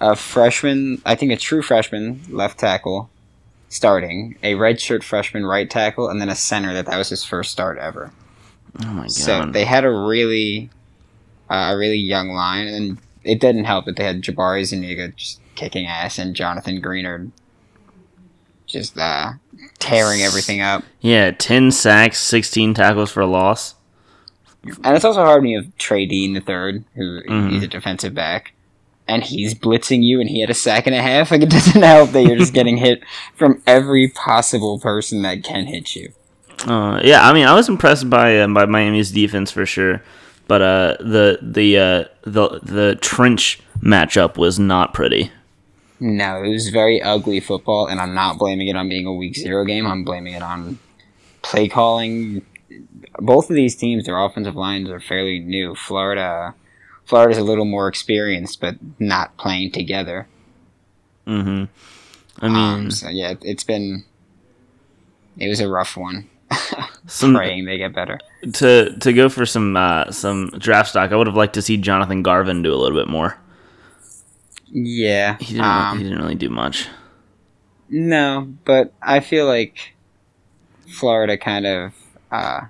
a 0.00 0.16
freshman, 0.16 1.00
I 1.06 1.14
think 1.14 1.32
a 1.32 1.36
true 1.36 1.62
freshman 1.62 2.20
left 2.28 2.58
tackle 2.58 3.08
starting, 3.70 4.36
a 4.42 4.54
redshirt 4.54 5.02
freshman 5.04 5.46
right 5.46 5.70
tackle, 5.70 6.08
and 6.08 6.20
then 6.20 6.28
a 6.28 6.34
center 6.36 6.74
that 6.74 6.86
that 6.86 6.98
was 6.98 7.08
his 7.08 7.24
first 7.24 7.50
start 7.50 7.78
ever. 7.78 8.12
Oh 8.82 8.86
my 8.88 9.02
god. 9.02 9.10
So 9.12 9.46
they 9.46 9.64
had 9.64 9.84
a 9.84 9.90
really, 9.90 10.70
uh, 11.50 11.70
a 11.72 11.76
really 11.76 11.98
young 11.98 12.28
line, 12.30 12.68
and 12.68 12.98
it 13.24 13.40
didn't 13.40 13.64
help 13.64 13.84
that 13.86 13.96
they 13.96 14.04
had 14.04 14.22
Jabari 14.22 14.64
Zuniga 14.64 15.08
just 15.08 15.40
kicking 15.54 15.86
ass 15.86 16.18
and 16.18 16.34
Jonathan 16.34 16.80
Greenard 16.80 17.30
just 18.66 18.96
uh, 18.96 19.32
tearing 19.78 20.22
everything 20.22 20.60
up. 20.60 20.84
yeah, 21.00 21.30
10 21.32 21.72
sacks, 21.72 22.18
16 22.20 22.74
tackles 22.74 23.10
for 23.10 23.20
a 23.20 23.26
loss. 23.26 23.74
And 24.84 24.94
it's 24.94 25.04
also 25.04 25.24
hard 25.24 25.42
when 25.42 25.50
you 25.50 25.60
have 25.62 25.76
Trey 25.78 26.06
Dean 26.06 26.34
the 26.34 26.40
third, 26.40 26.84
who 26.94 27.22
Mhm. 27.22 27.50
he's 27.50 27.62
a 27.64 27.66
defensive 27.66 28.14
back, 28.14 28.52
and 29.08 29.24
he's 29.24 29.54
blitzing 29.54 30.04
you, 30.04 30.20
and 30.20 30.28
he 30.30 30.40
had 30.40 30.50
a 30.50 30.54
sack 30.54 30.86
and 30.86 30.94
a 30.94 31.02
half. 31.02 31.30
Like 31.32 31.42
it 31.42 31.50
doesn't 31.50 31.82
help 31.82 32.10
that 32.12 32.22
you're 32.22 32.36
just 32.36 32.52
getting 32.54 32.76
hit 32.76 33.02
from 33.34 33.60
every 33.66 34.08
possible 34.08 34.78
person 34.78 35.22
that 35.22 35.42
can 35.42 35.66
hit 35.66 35.96
you. 35.96 36.12
Uh, 36.66 37.00
yeah, 37.02 37.26
I 37.26 37.32
mean, 37.32 37.46
I 37.46 37.54
was 37.54 37.68
impressed 37.68 38.10
by 38.10 38.38
uh, 38.38 38.46
by 38.48 38.66
Miami's 38.66 39.10
defense 39.10 39.50
for 39.50 39.64
sure, 39.64 40.02
but 40.46 40.60
uh, 40.62 40.96
the 41.00 41.38
the 41.40 41.78
uh, 41.78 42.04
the 42.22 42.60
the 42.62 42.98
trench 43.00 43.60
matchup 43.80 44.36
was 44.36 44.58
not 44.58 44.92
pretty. 44.92 45.30
No, 46.00 46.42
it 46.42 46.48
was 46.48 46.70
very 46.70 47.02
ugly 47.02 47.40
football, 47.40 47.86
and 47.86 48.00
I'm 48.00 48.14
not 48.14 48.38
blaming 48.38 48.68
it 48.68 48.76
on 48.76 48.88
being 48.88 49.06
a 49.06 49.12
week 49.14 49.36
zero 49.36 49.64
game. 49.64 49.86
I'm 49.86 50.04
blaming 50.04 50.34
it 50.34 50.42
on 50.42 50.78
play 51.42 51.68
calling. 51.68 52.42
Both 53.18 53.50
of 53.50 53.56
these 53.56 53.76
teams, 53.76 54.06
their 54.06 54.18
offensive 54.18 54.56
lines 54.56 54.88
are 54.88 55.00
fairly 55.00 55.40
new. 55.40 55.74
Florida, 55.74 56.54
Florida's 57.04 57.38
a 57.38 57.44
little 57.44 57.66
more 57.66 57.88
experienced, 57.88 58.60
but 58.60 58.76
not 58.98 59.36
playing 59.36 59.72
together. 59.72 60.26
hmm 61.26 61.64
I 62.40 62.48
mean, 62.48 62.56
Um, 62.56 62.90
so 62.90 63.08
yeah, 63.10 63.34
it's 63.42 63.64
been. 63.64 64.04
It 65.38 65.48
was 65.48 65.60
a 65.60 65.68
rough 65.68 65.96
one. 65.96 66.29
some 67.06 67.34
Praying 67.34 67.64
they 67.64 67.78
get 67.78 67.94
better. 67.94 68.18
to 68.54 68.96
to 68.98 69.12
go 69.12 69.28
for 69.28 69.46
some 69.46 69.76
uh, 69.76 70.10
some 70.10 70.48
draft 70.58 70.90
stock. 70.90 71.12
I 71.12 71.16
would 71.16 71.26
have 71.26 71.36
liked 71.36 71.54
to 71.54 71.62
see 71.62 71.76
Jonathan 71.76 72.22
Garvin 72.22 72.62
do 72.62 72.72
a 72.72 72.76
little 72.76 72.98
bit 72.98 73.08
more. 73.08 73.38
Yeah. 74.72 75.36
He 75.38 75.54
didn't. 75.54 75.60
um, 75.64 75.98
he 75.98 76.04
didn't 76.04 76.18
really 76.18 76.34
do 76.34 76.48
much. 76.48 76.88
No, 77.88 78.52
but 78.64 78.92
I 79.02 79.20
feel 79.20 79.46
like 79.46 79.94
Florida 80.88 81.36
kind 81.36 81.66
of. 81.66 81.92
Uh, 82.30 82.60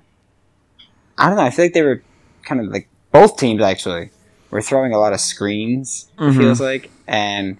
I 1.19 1.27
don't 1.29 1.37
know. 1.37 1.43
I 1.43 1.51
feel 1.51 1.67
like 1.67 1.75
they 1.75 1.83
were 1.83 2.03
kind 2.43 2.61
of 2.61 2.69
like 2.69 2.89
both 3.13 3.37
teams 3.37 3.63
actually 3.63 4.11
were 4.51 4.63
throwing 4.63 4.93
a 4.95 4.99
lot 4.99 5.13
of 5.13 5.21
screens. 5.21 6.09
It 6.19 6.23
Mhm. 6.23 6.37
feels 6.39 6.61
like, 6.61 6.91
and 7.07 7.59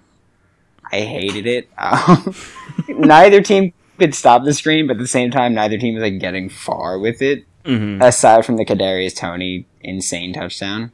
I 0.91 1.01
hated 1.01 1.45
it. 1.45 1.69
Um, 1.77 2.33
neither 2.87 3.41
team 3.41 3.73
could 4.01 4.15
stop 4.15 4.43
the 4.43 4.53
screen, 4.53 4.87
but 4.87 4.97
at 4.97 4.99
the 4.99 5.07
same 5.07 5.31
time, 5.31 5.53
neither 5.53 5.77
team 5.77 5.93
was 5.95 6.01
like 6.03 6.19
getting 6.19 6.49
far 6.49 6.99
with 6.99 7.21
it. 7.21 7.45
hmm 7.65 8.01
Aside 8.01 8.45
from 8.45 8.57
the 8.57 8.65
Kadarius 8.65 9.15
Toney 9.15 9.65
insane 9.81 10.33
touchdown, 10.33 10.91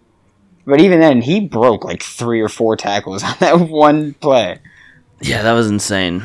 but 0.65 0.81
even 0.81 0.99
then, 0.99 1.21
he 1.21 1.39
broke 1.39 1.83
like 1.83 2.03
three 2.03 2.41
or 2.41 2.49
four 2.49 2.75
tackles 2.75 3.23
on 3.23 3.35
that 3.39 3.59
one 3.59 4.13
play. 4.15 4.59
Yeah, 5.21 5.41
that 5.41 5.53
was 5.53 5.67
insane. 5.67 6.23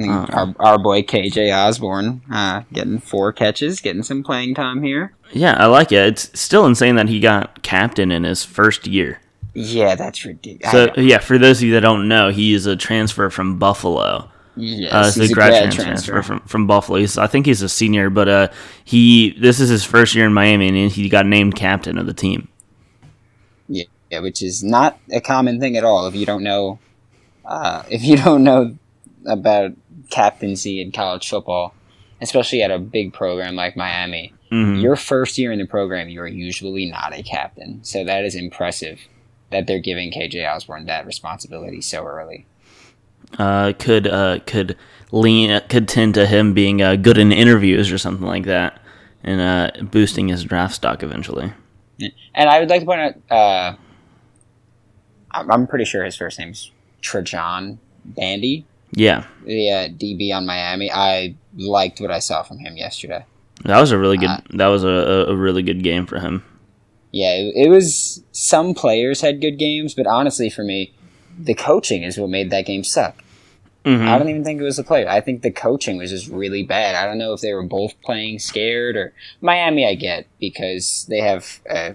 Uh. 0.00 0.26
our, 0.30 0.54
our 0.58 0.78
boy 0.78 1.02
KJ 1.02 1.54
Osborn 1.54 2.22
uh, 2.30 2.62
getting 2.72 2.98
four 2.98 3.32
catches, 3.32 3.80
getting 3.80 4.02
some 4.02 4.22
playing 4.22 4.54
time 4.54 4.82
here. 4.82 5.14
Yeah, 5.32 5.54
I 5.58 5.66
like 5.66 5.92
it. 5.92 6.06
It's 6.06 6.40
still 6.40 6.64
insane 6.64 6.96
that 6.96 7.08
he 7.08 7.20
got 7.20 7.62
captain 7.62 8.10
in 8.10 8.24
his 8.24 8.42
first 8.42 8.86
year. 8.86 9.20
Yeah, 9.54 9.94
that's 9.94 10.24
ridiculous. 10.24 10.72
So 10.72 10.94
yeah, 10.96 11.18
for 11.18 11.36
those 11.36 11.58
of 11.58 11.64
you 11.64 11.74
that 11.74 11.80
don't 11.80 12.08
know, 12.08 12.30
he 12.30 12.54
is 12.54 12.64
a 12.64 12.74
transfer 12.74 13.28
from 13.28 13.58
Buffalo. 13.58 14.30
Yes, 14.54 14.92
Uh, 14.92 15.10
so 15.10 15.20
he's 15.22 15.30
a 15.30 15.34
grad 15.34 15.50
grad 15.50 15.72
transfer, 15.72 16.12
transfer. 16.12 16.22
from 16.22 16.40
from 16.40 16.66
Buffalo. 16.66 16.98
He's, 16.98 17.16
I 17.16 17.26
think 17.26 17.46
he's 17.46 17.62
a 17.62 17.68
senior, 17.68 18.10
but 18.10 18.28
uh, 18.28 18.48
he 18.84 19.30
this 19.40 19.60
is 19.60 19.68
his 19.70 19.84
first 19.84 20.14
year 20.14 20.26
in 20.26 20.34
Miami, 20.34 20.68
and 20.68 20.90
he 20.90 21.08
got 21.08 21.26
named 21.26 21.54
captain 21.54 21.96
of 21.96 22.06
the 22.06 22.12
team. 22.12 22.48
Yeah, 23.68 23.84
yeah, 24.10 24.18
which 24.20 24.42
is 24.42 24.62
not 24.62 24.98
a 25.10 25.20
common 25.20 25.58
thing 25.58 25.76
at 25.76 25.84
all. 25.84 26.06
If 26.06 26.14
you 26.14 26.26
don't 26.26 26.42
know, 26.42 26.78
uh, 27.44 27.82
if 27.90 28.04
you 28.04 28.16
don't 28.16 28.44
know 28.44 28.76
about 29.26 29.72
captaincy 30.10 30.82
in 30.82 30.92
college 30.92 31.28
football, 31.28 31.74
especially 32.20 32.62
at 32.62 32.70
a 32.70 32.78
big 32.78 33.14
program 33.14 33.56
like 33.56 33.76
Miami, 33.76 34.34
hmm 34.50 34.80
your 34.80 34.96
first 34.96 35.38
year 35.38 35.50
in 35.50 35.58
the 35.58 35.66
program, 35.66 36.10
you 36.10 36.20
are 36.20 36.26
usually 36.26 36.90
not 36.90 37.14
a 37.14 37.22
captain. 37.22 37.82
So 37.84 38.04
that 38.04 38.24
is 38.24 38.34
impressive 38.34 39.00
that 39.50 39.66
they're 39.66 39.78
giving 39.78 40.10
KJ 40.12 40.46
Osborn 40.46 40.86
that 40.86 41.06
responsibility 41.06 41.80
so 41.80 42.04
early. 42.04 42.46
Uh, 43.38 43.72
could 43.78 44.06
uh, 44.06 44.40
could 44.46 44.76
lean 45.10 45.60
could 45.68 45.88
tend 45.88 46.14
to 46.14 46.26
him 46.26 46.54
being 46.54 46.82
uh, 46.82 46.96
good 46.96 47.18
in 47.18 47.32
interviews 47.32 47.92
or 47.92 47.98
something 47.98 48.26
like 48.26 48.44
that, 48.44 48.80
and 49.22 49.40
uh, 49.40 49.82
boosting 49.84 50.28
his 50.28 50.44
draft 50.44 50.74
stock 50.74 51.02
eventually. 51.02 51.52
And 52.34 52.48
I 52.48 52.58
would 52.58 52.68
like 52.68 52.80
to 52.80 52.86
point 52.86 53.00
out, 53.00 53.30
uh, 53.30 53.76
I'm 55.30 55.66
pretty 55.66 55.84
sure 55.84 56.04
his 56.04 56.16
first 56.16 56.38
name's 56.38 56.70
Trajan 57.00 57.78
Bandy, 58.04 58.64
Yeah, 58.92 59.26
the 59.44 59.70
uh, 59.70 59.88
DB 59.88 60.34
on 60.34 60.46
Miami. 60.46 60.90
I 60.90 61.34
liked 61.56 62.00
what 62.00 62.10
I 62.10 62.18
saw 62.18 62.42
from 62.42 62.58
him 62.58 62.76
yesterday. 62.76 63.24
that 63.64 63.80
was 63.80 63.92
a 63.92 63.98
really 63.98 64.16
good 64.16 64.30
that 64.50 64.66
was 64.66 64.84
a, 64.84 64.88
a, 65.28 65.36
really 65.36 65.62
good 65.62 65.82
game 65.82 66.06
for 66.06 66.18
him. 66.18 66.44
Yeah, 67.12 67.34
it, 67.34 67.66
it 67.66 67.68
was. 67.68 68.24
Some 68.32 68.74
players 68.74 69.20
had 69.20 69.40
good 69.40 69.58
games, 69.58 69.94
but 69.94 70.06
honestly, 70.06 70.50
for 70.50 70.64
me, 70.64 70.94
the 71.38 71.54
coaching 71.54 72.02
is 72.02 72.18
what 72.18 72.30
made 72.30 72.50
that 72.50 72.66
game 72.66 72.84
suck. 72.84 73.21
Mhm. 73.84 74.06
I 74.06 74.16
don't 74.18 74.28
even 74.28 74.44
think 74.44 74.60
it 74.60 74.64
was 74.64 74.76
the 74.76 74.84
player. 74.84 75.08
I 75.08 75.20
think 75.20 75.42
the 75.42 75.50
coaching 75.50 75.96
was 75.98 76.10
just 76.10 76.28
really 76.28 76.62
bad. 76.62 76.94
I 76.94 77.04
don't 77.04 77.18
know 77.18 77.32
if 77.32 77.40
they 77.40 77.52
were 77.52 77.64
both 77.64 78.00
playing 78.02 78.38
scared 78.38 78.96
or 78.96 79.12
Miami. 79.40 79.86
I 79.86 79.94
get 79.94 80.26
because 80.38 81.04
they 81.08 81.18
have 81.18 81.60
a 81.68 81.94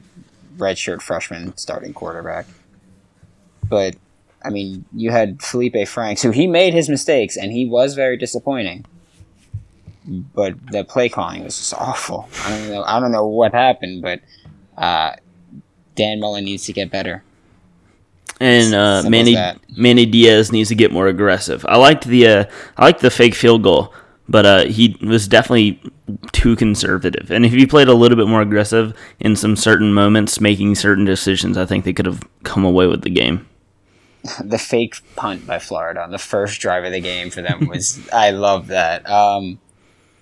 redshirt 0.57 1.01
freshman 1.01 1.55
starting 1.55 1.93
quarterback, 1.93 2.45
but 3.69 3.95
I 4.43 4.49
mean, 4.49 4.85
you 4.93 5.11
had 5.11 5.41
Felipe 5.41 5.87
Franks, 5.87 6.21
who 6.21 6.31
he 6.31 6.45
made 6.47 6.73
his 6.73 6.89
mistakes 6.89 7.37
and 7.37 7.51
he 7.51 7.65
was 7.65 7.95
very 7.95 8.17
disappointing. 8.17 8.85
But 10.33 10.55
the 10.71 10.83
play 10.85 11.09
calling 11.09 11.43
was 11.43 11.57
just 11.57 11.73
awful. 11.73 12.29
I 12.45 12.49
don't 12.49 12.69
know. 12.69 12.83
I 12.83 12.99
don't 12.99 13.11
know 13.11 13.27
what 13.27 13.53
happened, 13.53 14.01
but 14.01 14.21
uh, 14.77 15.15
Dan 15.95 16.19
Mullen 16.21 16.45
needs 16.45 16.65
to 16.65 16.73
get 16.73 16.89
better. 16.91 17.23
And 18.39 18.73
uh, 18.73 19.03
Manny. 19.09 19.37
Manny 19.75 20.05
Diaz 20.05 20.51
needs 20.51 20.69
to 20.69 20.75
get 20.75 20.91
more 20.91 21.07
aggressive. 21.07 21.65
I 21.67 21.77
liked 21.77 22.05
the 22.05 22.27
uh, 22.27 22.45
I 22.77 22.85
liked 22.85 23.01
the 23.01 23.11
fake 23.11 23.35
field 23.35 23.63
goal, 23.63 23.93
but 24.27 24.45
uh, 24.45 24.65
he 24.65 24.97
was 25.01 25.27
definitely 25.27 25.81
too 26.31 26.55
conservative. 26.55 27.31
And 27.31 27.45
if 27.45 27.51
he 27.51 27.65
played 27.65 27.87
a 27.87 27.93
little 27.93 28.17
bit 28.17 28.27
more 28.27 28.41
aggressive 28.41 28.93
in 29.19 29.35
some 29.35 29.55
certain 29.55 29.93
moments, 29.93 30.41
making 30.41 30.75
certain 30.75 31.05
decisions, 31.05 31.57
I 31.57 31.65
think 31.65 31.85
they 31.85 31.93
could 31.93 32.05
have 32.05 32.23
come 32.43 32.63
away 32.63 32.87
with 32.87 33.01
the 33.01 33.09
game. 33.09 33.47
the 34.43 34.57
fake 34.57 34.95
punt 35.15 35.45
by 35.45 35.59
Florida 35.59 36.01
on 36.01 36.11
the 36.11 36.17
first 36.17 36.59
drive 36.59 36.83
of 36.83 36.91
the 36.91 36.99
game 36.99 37.29
for 37.29 37.41
them 37.41 37.67
was 37.67 37.99
I 38.13 38.31
love 38.31 38.67
that. 38.67 39.07
Um, 39.09 39.59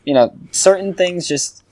you 0.04 0.14
know, 0.14 0.36
certain 0.52 0.94
things 0.94 1.28
just 1.28 1.64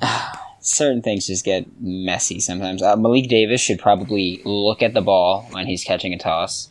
certain 0.68 1.02
things 1.02 1.26
just 1.26 1.44
get 1.44 1.66
messy 1.80 2.40
sometimes. 2.40 2.82
Uh, 2.82 2.96
Malik 2.96 3.28
Davis 3.28 3.60
should 3.60 3.78
probably 3.78 4.40
look 4.44 4.82
at 4.82 4.94
the 4.94 5.00
ball 5.00 5.46
when 5.50 5.66
he's 5.66 5.84
catching 5.84 6.12
a 6.12 6.18
toss, 6.18 6.70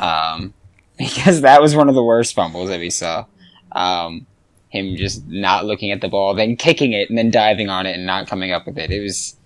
um, 0.00 0.54
because 0.98 1.42
that 1.42 1.60
was 1.60 1.76
one 1.76 1.88
of 1.88 1.94
the 1.94 2.04
worst 2.04 2.34
fumbles 2.34 2.68
that 2.68 2.80
we 2.80 2.90
saw. 2.90 3.26
Um, 3.72 4.26
him 4.68 4.96
just 4.96 5.26
not 5.28 5.64
looking 5.64 5.92
at 5.92 6.00
the 6.00 6.08
ball, 6.08 6.34
then 6.34 6.56
kicking 6.56 6.92
it, 6.92 7.08
and 7.08 7.16
then 7.16 7.30
diving 7.30 7.68
on 7.68 7.86
it 7.86 7.96
and 7.96 8.06
not 8.06 8.26
coming 8.26 8.50
up 8.50 8.66
with 8.66 8.76
it. 8.76 8.90
It 8.90 9.00
was 9.00 9.36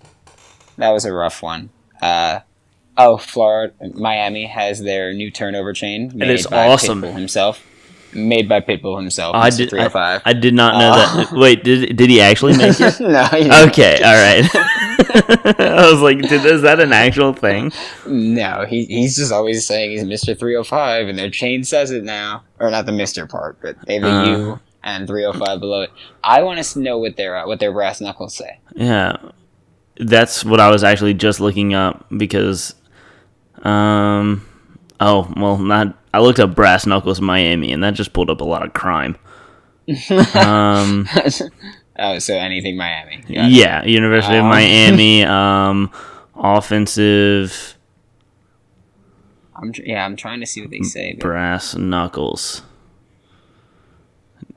that 0.77 0.89
was 0.89 1.05
a 1.05 1.13
rough 1.13 1.43
one. 1.43 1.69
Uh, 2.01 2.39
oh, 2.97 3.17
Florida, 3.17 3.73
Miami 3.93 4.47
has 4.47 4.81
their 4.81 5.13
new 5.13 5.29
turnover 5.29 5.73
chain. 5.73 6.19
It 6.19 6.29
is 6.29 6.47
by 6.47 6.67
awesome. 6.67 7.01
Pitbull 7.01 7.13
himself, 7.13 7.63
made 8.13 8.47
by 8.49 8.59
Pitbull 8.61 8.97
himself. 8.99 9.35
I 9.35 9.49
did. 9.49 9.67
I, 9.69 9.89
305. 9.89 10.21
I 10.25 10.33
did 10.33 10.53
not 10.53 10.75
know 10.79 10.91
Uh. 10.91 11.15
that. 11.25 11.31
Wait, 11.37 11.63
did 11.63 11.95
did 11.95 12.09
he 12.09 12.21
actually 12.21 12.57
make 12.57 12.79
it? 12.79 12.99
no. 12.99 13.23
Okay, 13.67 14.01
all 14.03 14.15
right. 14.15 14.45
I 15.59 15.89
was 15.91 16.01
like, 16.01 16.19
did, 16.21 16.45
is 16.45 16.61
that 16.63 16.79
an 16.79 16.93
actual 16.93 17.33
thing? 17.33 17.71
No, 18.05 18.65
he, 18.67 18.85
he's 18.85 19.15
just 19.15 19.31
always 19.31 19.65
saying 19.65 19.91
he's 19.91 20.03
Mr. 20.03 20.37
305, 20.37 21.07
and 21.07 21.17
their 21.17 21.29
chain 21.29 21.63
says 21.63 21.89
it 21.91 22.03
now. 22.03 22.43
Or 22.59 22.69
not 22.69 22.85
the 22.85 22.91
Mr. 22.91 23.27
part, 23.27 23.57
but 23.61 23.75
have 23.89 24.03
Uh. 24.03 24.57
And 24.83 25.07
305 25.07 25.59
below 25.59 25.81
it. 25.81 25.91
I 26.23 26.41
want 26.43 26.59
us 26.59 26.73
to 26.73 26.79
know 26.79 26.97
what 26.99 27.17
their 27.17 27.35
uh, 27.37 27.45
what 27.47 27.59
their 27.59 27.71
brass 27.73 27.99
knuckles 28.01 28.35
say. 28.35 28.59
Yeah, 28.75 29.15
that's 29.97 30.45
what 30.45 30.59
I 30.61 30.69
was 30.69 30.83
actually 30.85 31.13
just 31.15 31.39
looking 31.41 31.73
up 31.73 32.05
because, 32.15 32.75
um, 33.63 34.45
oh 34.99 35.31
well, 35.37 35.57
not. 35.57 35.97
I 36.13 36.19
looked 36.19 36.39
up 36.39 36.55
brass 36.55 36.85
knuckles 36.85 37.21
Miami, 37.21 37.71
and 37.71 37.83
that 37.83 37.93
just 37.93 38.13
pulled 38.13 38.29
up 38.29 38.41
a 38.41 38.45
lot 38.45 38.65
of 38.65 38.73
crime. 38.73 39.15
um, 40.35 41.07
oh, 41.99 42.19
so 42.19 42.35
anything 42.35 42.77
Miami. 42.77 43.17
Got 43.17 43.29
it. 43.29 43.51
yeah, 43.51 43.83
University 43.85 44.37
of 44.37 44.43
Um. 44.43 44.49
Miami, 44.49 45.23
um, 45.25 45.91
offensive 46.35 47.75
I'm 49.55 49.73
tr- 49.73 49.81
yeah, 49.83 50.05
I'm 50.05 50.15
trying 50.15 50.39
to 50.39 50.45
see 50.45 50.61
what 50.61 50.69
they 50.71 50.81
say. 50.81 51.13
but- 51.13 51.21
brass 51.21 51.75
knuckles. 51.75 52.61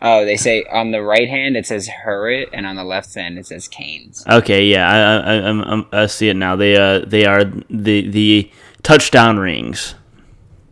oh, 0.00 0.24
they 0.24 0.37
say 0.37 0.64
on 0.72 0.90
the 0.92 1.02
right 1.02 1.28
hand 1.28 1.57
it 1.57 1.66
says 1.66 1.88
Hurrit, 2.05 2.48
and 2.52 2.66
on 2.66 2.76
the 2.76 2.85
left 2.85 3.12
hand 3.14 3.37
it 3.38 3.46
says 3.46 3.66
Canes. 3.68 4.24
Okay, 4.28 4.66
yeah, 4.66 4.88
I 4.88 4.98
I, 4.98 5.37
I, 5.37 5.48
I'm- 5.48 5.87
I 5.92 6.07
see 6.07 6.28
it 6.28 6.37
now. 6.37 6.57
They 6.57 6.76
uh 6.76 7.00
they 7.07 7.24
are 7.26 7.44
the 7.68 8.09
the 8.09 8.50
touchdown 8.83 9.38
rings. 9.38 9.94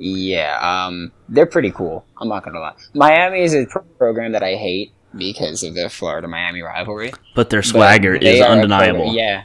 Yeah, 0.01 0.59
um, 0.61 1.13
they're 1.29 1.47
pretty 1.47 1.71
cool. 1.71 2.05
I'm 2.21 2.29
not 2.29 2.43
gonna 2.45 2.59
lie. 2.59 2.75
Miami 2.95 3.43
is 3.43 3.55
a 3.55 3.67
pro- 3.67 3.83
program 3.83 4.33
that 4.33 4.43
I 4.43 4.55
hate 4.55 4.93
because 5.15 5.63
of 5.63 5.75
the 5.75 5.91
Florida 5.91 6.27
Miami 6.27 6.63
rivalry. 6.63 7.13
But 7.35 7.51
their 7.51 7.63
swagger 7.63 8.19
they 8.19 8.39
is 8.39 8.41
undeniable. 8.43 9.01
program- 9.01 9.15
yeah, 9.15 9.43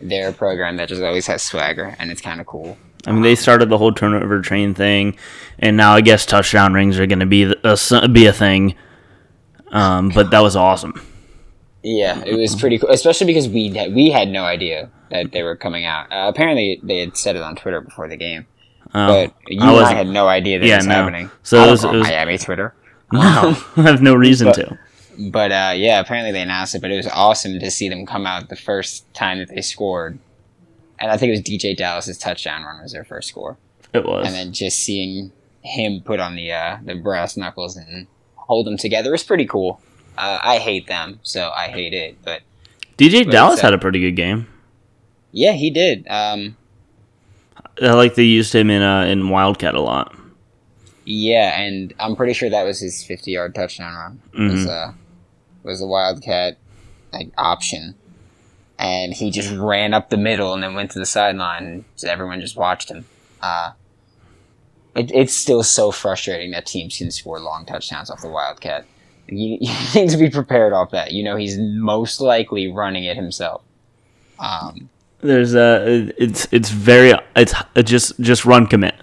they're 0.00 0.30
a 0.30 0.32
program 0.32 0.78
that 0.78 0.88
just 0.88 1.02
always 1.02 1.26
has 1.26 1.42
swagger, 1.42 1.94
and 1.98 2.10
it's 2.10 2.22
kind 2.22 2.40
of 2.40 2.46
cool. 2.46 2.78
I 3.06 3.12
mean, 3.12 3.22
they 3.22 3.34
started 3.34 3.68
the 3.68 3.78
whole 3.78 3.92
turnover 3.92 4.40
train 4.40 4.74
thing, 4.74 5.16
and 5.58 5.76
now 5.76 5.94
I 5.94 6.00
guess 6.00 6.24
touchdown 6.26 6.72
rings 6.72 6.98
are 6.98 7.06
going 7.06 7.20
to 7.20 7.26
be 7.26 7.54
a 7.62 8.08
be 8.08 8.26
a 8.26 8.32
thing. 8.32 8.74
Um, 9.70 10.08
but 10.14 10.30
that 10.30 10.40
was 10.40 10.56
awesome. 10.56 11.00
Yeah, 11.82 12.22
it 12.24 12.34
was 12.34 12.56
pretty 12.56 12.78
cool, 12.78 12.90
especially 12.90 13.26
because 13.26 13.48
we 13.48 13.68
had, 13.70 13.94
we 13.94 14.10
had 14.10 14.28
no 14.28 14.44
idea 14.44 14.90
that 15.10 15.32
they 15.32 15.42
were 15.42 15.56
coming 15.56 15.84
out. 15.84 16.10
Uh, 16.10 16.28
apparently, 16.28 16.80
they 16.82 16.98
had 16.98 17.16
said 17.16 17.36
it 17.36 17.42
on 17.42 17.54
Twitter 17.56 17.80
before 17.80 18.08
the 18.08 18.16
game, 18.16 18.46
Um, 18.94 19.08
but 19.08 19.32
you 19.48 19.60
I 19.60 19.72
and 19.76 19.84
I 19.86 19.94
had 19.94 20.06
no 20.08 20.28
idea 20.28 20.58
that 20.58 20.66
Yeah, 20.66 20.76
was 20.76 20.86
no. 20.86 20.94
happening. 20.94 21.30
So 21.42 21.58
I 21.58 21.68
it 21.68 21.70
was- 21.70 21.84
on 21.84 21.94
it 21.94 21.98
was- 21.98 22.08
Miami 22.08 22.38
Twitter. 22.38 22.74
no, 23.12 23.20
I 23.76 23.82
have 23.82 24.02
no 24.02 24.14
reason 24.14 24.48
But- 24.48 24.54
to. 24.56 24.78
But 25.30 25.50
uh, 25.50 25.72
yeah, 25.74 25.98
apparently 25.98 26.30
they 26.30 26.42
announced 26.42 26.76
it. 26.76 26.80
But 26.80 26.92
it 26.92 26.96
was 26.96 27.08
awesome 27.08 27.58
to 27.58 27.70
see 27.72 27.88
them 27.88 28.06
come 28.06 28.24
out 28.24 28.48
the 28.50 28.56
first 28.56 29.12
time 29.14 29.38
that 29.38 29.48
they 29.48 29.62
scored, 29.62 30.16
and 31.00 31.10
I 31.10 31.16
think 31.16 31.30
it 31.30 31.32
was 31.32 31.40
DJ 31.42 31.76
Dallas's 31.76 32.18
touchdown 32.18 32.62
run 32.62 32.80
was 32.80 32.92
their 32.92 33.02
first 33.04 33.28
score. 33.28 33.56
It 33.92 34.04
was. 34.06 34.26
and 34.26 34.34
then 34.36 34.52
just 34.52 34.78
seeing 34.78 35.32
him 35.62 36.02
put 36.04 36.20
on 36.20 36.36
the 36.36 36.52
uh, 36.52 36.78
the 36.84 36.94
brass 36.94 37.36
knuckles 37.36 37.76
and 37.76 38.06
hold 38.36 38.66
them 38.66 38.76
together 38.76 39.10
was 39.10 39.24
pretty 39.24 39.44
cool. 39.46 39.80
Uh, 40.16 40.38
I 40.40 40.58
hate 40.58 40.86
them, 40.86 41.18
so 41.24 41.50
I 41.56 41.66
hate 41.66 41.94
it. 41.94 42.16
But 42.24 42.42
DJ 42.96 43.24
but 43.24 43.32
Dallas 43.32 43.54
it's, 43.54 43.64
uh, 43.64 43.66
had 43.68 43.74
a 43.74 43.78
pretty 43.78 43.98
good 43.98 44.14
game. 44.14 44.46
yeah, 45.32 45.52
he 45.52 45.70
did. 45.70 46.06
Um, 46.08 46.56
I 47.82 47.92
like 47.92 48.14
they 48.14 48.24
used 48.24 48.54
him 48.54 48.70
in 48.70 48.82
uh, 48.82 49.02
in 49.04 49.28
Wildcat 49.28 49.74
a 49.74 49.80
lot. 49.80 50.14
yeah, 51.04 51.58
and 51.60 51.94
I'm 52.00 52.16
pretty 52.16 52.32
sure 52.34 52.50
that 52.50 52.64
was 52.64 52.80
his 52.80 53.02
50 53.04 53.30
yard 53.30 53.54
touchdown 53.54 53.94
run. 53.94 54.50
Was 54.50 54.66
Mhm. 54.66 54.68
uh, 54.68 54.92
was 55.62 55.80
the 55.80 55.86
Wildcat 55.86 56.58
like 57.12 57.30
option, 57.38 57.94
and 58.78 59.14
he 59.14 59.30
just 59.30 59.50
ran 59.54 59.94
up 59.94 60.10
the 60.10 60.16
middle 60.16 60.52
and 60.54 60.62
then 60.62 60.74
went 60.74 60.90
to 60.92 60.98
the 60.98 61.06
sideline. 61.06 61.64
and 61.64 61.84
Everyone 62.04 62.40
just 62.40 62.56
watched 62.56 62.90
him. 62.90 63.06
Uh, 63.42 63.72
it, 64.94 65.10
it's 65.14 65.34
still 65.34 65.62
so 65.62 65.90
frustrating 65.92 66.50
that 66.52 66.66
teams 66.66 66.98
can 66.98 67.10
score 67.10 67.38
long 67.40 67.64
touchdowns 67.64 68.10
off 68.10 68.20
the 68.20 68.28
Wildcat. 68.28 68.84
You, 69.28 69.58
you 69.60 69.74
need 69.94 70.10
to 70.10 70.16
be 70.16 70.30
prepared 70.30 70.72
off 70.72 70.90
that. 70.90 71.12
You 71.12 71.22
know 71.22 71.36
he's 71.36 71.58
most 71.58 72.20
likely 72.20 72.70
running 72.70 73.04
it 73.04 73.16
himself. 73.16 73.62
Um, 74.38 74.88
There's 75.20 75.54
a 75.54 76.12
it's 76.16 76.46
it's 76.52 76.70
very 76.70 77.12
it's 77.34 77.52
just 77.84 78.18
just 78.20 78.44
run 78.44 78.66
commit. 78.66 78.94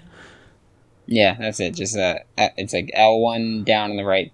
yeah, 1.08 1.36
that's 1.38 1.60
it. 1.60 1.75
Just 1.75 1.97
uh, 1.97 2.19
it's 2.38 2.73
like 2.73 2.89
L 2.93 3.19
one 3.19 3.63
down 3.63 3.91
on 3.91 3.97
the 3.97 4.06
right 4.06 4.32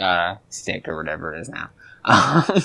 uh, 0.00 0.36
stick 0.50 0.86
or 0.88 0.96
whatever 0.96 1.34
it 1.34 1.40
is 1.40 1.48
now. 1.48 1.70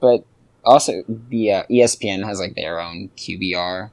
but 0.00 0.24
also 0.64 1.04
the 1.28 1.52
uh, 1.52 1.62
ESPN 1.70 2.24
has 2.26 2.40
like 2.40 2.54
their 2.54 2.80
own 2.80 3.10
QBR. 3.16 3.90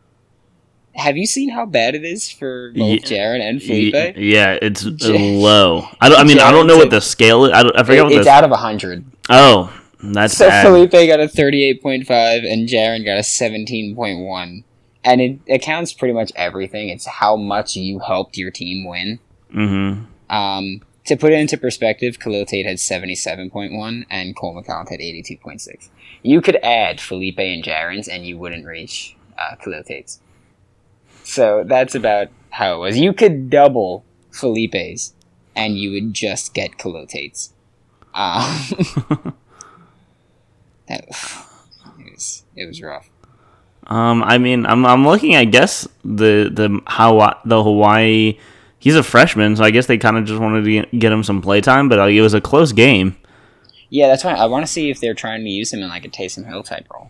Have 0.95 1.17
you 1.17 1.25
seen 1.27 1.49
how 1.49 1.65
bad 1.65 1.93
it 1.93 2.05
is 2.05 2.31
for 2.31 2.71
both 2.71 2.77
Ye- 2.89 2.99
Jarren 3.01 3.41
and 3.41 3.61
Felipe? 3.61 4.15
Yeah, 4.17 4.57
it's 4.61 4.83
J- 4.83 5.37
low. 5.41 5.87
I 5.99 6.07
don't. 6.09 6.17
I 6.19 6.23
mean, 6.23 6.39
I 6.39 6.51
don't 6.51 6.67
know 6.67 6.77
what 6.77 6.89
the 6.89 7.01
scale 7.01 7.45
is. 7.45 7.51
I, 7.51 7.63
don't, 7.63 7.77
I 7.77 7.83
forget 7.83 7.99
It- 7.99 8.03
what 8.03 8.13
it's 8.13 8.25
the. 8.25 8.31
out 8.31 8.43
of 8.45 8.51
hundred. 8.51 9.05
Oh, 9.29 9.71
that's 10.13 10.37
So 10.37 10.47
bad. 10.49 10.65
Felipe 10.65 10.91
got 10.91 11.19
a 11.19 11.27
thirty-eight 11.27 11.81
point 11.81 12.05
five, 12.07 12.43
and 12.43 12.67
Jarren 12.67 13.05
got 13.05 13.17
a 13.17 13.23
seventeen 13.23 13.95
point 13.95 14.19
one, 14.19 14.63
and 15.03 15.21
it 15.21 15.39
accounts 15.49 15.93
pretty 15.93 16.13
much 16.13 16.31
everything. 16.35 16.89
It's 16.89 17.05
how 17.05 17.35
much 17.35 17.75
you 17.75 17.99
helped 17.99 18.37
your 18.37 18.51
team 18.51 18.85
win. 18.87 19.19
mm-hmm. 19.53 20.05
Um, 20.35 20.81
to 21.05 21.15
put 21.15 21.31
it 21.31 21.39
into 21.39 21.55
perspective, 21.57 22.19
Khalil 22.19 22.45
Tate 22.45 22.65
had 22.65 22.79
seventy-seven 22.79 23.49
point 23.51 23.73
one, 23.73 24.05
and 24.09 24.35
Cole 24.35 24.55
McCollum 24.55 24.89
had 24.89 24.99
eighty-two 25.01 25.37
point 25.37 25.61
six. 25.61 25.89
You 26.23 26.41
could 26.41 26.55
add 26.63 26.99
Felipe 26.99 27.37
and 27.39 27.63
Jarren's, 27.63 28.07
and 28.07 28.25
you 28.25 28.37
wouldn't 28.37 28.65
reach 28.65 29.15
uh, 29.37 29.55
Khalil 29.57 29.83
Tate's. 29.83 30.19
So 31.23 31.63
that's 31.65 31.93
about 31.95 32.29
how 32.49 32.75
it 32.75 32.79
was. 32.79 32.97
You 32.97 33.13
could 33.13 33.49
double 33.49 34.03
Felipe's, 34.31 35.13
and 35.55 35.77
you 35.77 35.91
would 35.91 36.13
just 36.13 36.53
get 36.53 36.77
Khalil 36.77 37.05
Tate's. 37.05 37.53
Um, 38.15 39.35
that, 40.87 41.05
it 41.99 42.13
was 42.13 42.43
it 42.55 42.65
was 42.65 42.81
rough. 42.81 43.09
Um, 43.87 44.23
I 44.23 44.37
mean, 44.37 44.65
I'm 44.65 44.85
I'm 44.85 45.05
looking. 45.05 45.35
I 45.35 45.45
guess 45.45 45.87
the 46.03 46.49
the 46.51 46.81
how 46.87 47.39
the 47.45 47.63
Hawaii. 47.63 48.37
He's 48.79 48.95
a 48.95 49.03
freshman, 49.03 49.55
so 49.55 49.63
I 49.63 49.71
guess 49.71 49.87
they 49.87 49.97
kind 49.97 50.15
of 50.15 50.25
just 50.25 50.39
wanted 50.39 50.63
to 50.63 50.97
get, 50.97 51.11
him 51.11 51.23
some 51.23 51.41
playtime. 51.41 51.89
But 51.89 52.11
it 52.11 52.21
was 52.21 52.35
a 52.35 52.41
close 52.41 52.71
game. 52.71 53.17
Yeah, 53.89 54.07
that's 54.07 54.23
why 54.23 54.33
I 54.33 54.45
want 54.45 54.63
to 54.65 54.71
see 54.71 54.91
if 54.91 54.99
they're 54.99 55.15
trying 55.15 55.43
to 55.43 55.49
use 55.49 55.73
him 55.73 55.81
in 55.81 55.89
like 55.89 56.05
a 56.05 56.09
Taysom 56.09 56.45
Hill 56.45 56.61
type 56.61 56.85
role. 56.93 57.09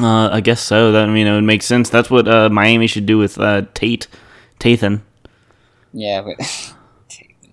Uh, 0.00 0.28
I 0.30 0.40
guess 0.40 0.60
so. 0.60 0.92
That 0.92 1.08
I 1.08 1.12
mean, 1.12 1.26
it 1.26 1.34
would 1.34 1.44
make 1.44 1.62
sense. 1.62 1.90
That's 1.90 2.10
what 2.10 2.26
uh, 2.26 2.48
Miami 2.48 2.86
should 2.86 3.06
do 3.06 3.18
with 3.18 3.38
uh, 3.38 3.62
Tate, 3.74 4.08
Tathan. 4.58 5.02
Yeah, 5.92 6.22
but 6.22 6.38
Tatum. 7.08 7.52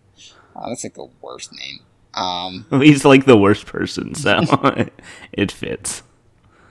Oh, 0.56 0.70
that's 0.70 0.84
like 0.84 0.96
the 0.96 1.10
worst 1.22 1.54
name. 1.54 1.80
Um, 2.16 2.66
He's 2.82 3.06
like 3.06 3.26
the 3.26 3.38
worst 3.38 3.66
person, 3.66 4.16
so 4.16 4.42
it 5.34 5.52
fits. 5.52 6.02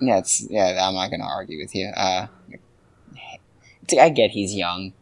yeah, 0.00 0.18
it's 0.18 0.46
yeah. 0.50 0.78
I'm 0.88 0.94
not 0.94 1.10
gonna 1.10 1.24
argue 1.24 1.58
with 1.58 1.74
you. 1.74 1.88
Uh, 1.88 2.26
I 4.00 4.08
get 4.08 4.30
he's 4.30 4.54
young, 4.54 4.92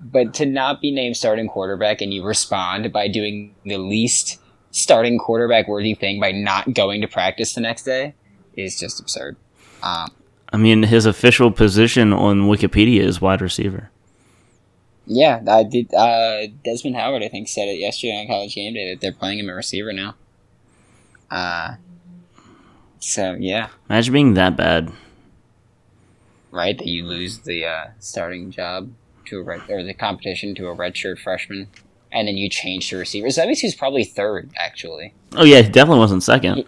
but 0.00 0.34
to 0.34 0.46
not 0.46 0.80
be 0.80 0.90
named 0.90 1.16
starting 1.16 1.48
quarterback 1.48 2.00
and 2.00 2.12
you 2.12 2.22
respond 2.22 2.92
by 2.92 3.08
doing 3.08 3.54
the 3.64 3.78
least 3.78 4.38
starting 4.70 5.18
quarterback 5.18 5.66
worthy 5.66 5.94
thing 5.94 6.20
by 6.20 6.30
not 6.32 6.74
going 6.74 7.00
to 7.00 7.08
practice 7.08 7.54
the 7.54 7.60
next 7.60 7.84
day 7.84 8.14
is 8.54 8.78
just 8.78 9.00
absurd. 9.00 9.36
Um, 9.82 10.10
I 10.52 10.56
mean, 10.56 10.84
his 10.84 11.06
official 11.06 11.50
position 11.50 12.12
on 12.12 12.42
Wikipedia 12.42 13.00
is 13.00 13.20
wide 13.20 13.40
receiver. 13.40 13.90
Yeah, 15.10 15.42
I 15.48 15.62
did. 15.62 15.92
Uh, 15.94 16.48
Desmond 16.64 16.96
Howard, 16.96 17.22
I 17.22 17.28
think, 17.28 17.48
said 17.48 17.66
it 17.68 17.78
yesterday 17.78 18.20
on 18.20 18.26
College 18.26 18.54
Game 18.54 18.74
Day 18.74 18.90
that 18.92 19.00
they're 19.00 19.10
playing 19.12 19.38
him 19.38 19.48
a 19.48 19.54
receiver 19.54 19.90
now. 19.92 20.14
Uh, 21.30 21.76
so 23.00 23.34
yeah. 23.38 23.68
Imagine 23.88 24.12
being 24.12 24.34
that 24.34 24.54
bad. 24.56 24.92
right? 26.50 26.76
That 26.76 26.86
you 26.86 27.06
lose 27.06 27.38
the 27.38 27.64
uh, 27.64 27.84
starting 28.00 28.50
job 28.50 28.90
to 29.26 29.38
a 29.38 29.42
red 29.42 29.62
or 29.70 29.82
the 29.82 29.94
competition 29.94 30.54
to 30.56 30.68
a 30.68 30.76
redshirt 30.76 31.18
freshman. 31.18 31.68
and 32.12 32.28
then 32.28 32.36
you 32.36 32.48
change 32.50 32.88
to 32.90 32.96
receivers. 32.98 33.36
That 33.36 33.46
means 33.46 33.60
he's 33.60 33.74
probably 33.74 34.04
third, 34.04 34.50
actually. 34.56 35.14
Oh 35.36 35.44
yeah, 35.44 35.62
he 35.62 35.68
definitely 35.70 36.00
wasn't 36.00 36.22
second. 36.22 36.64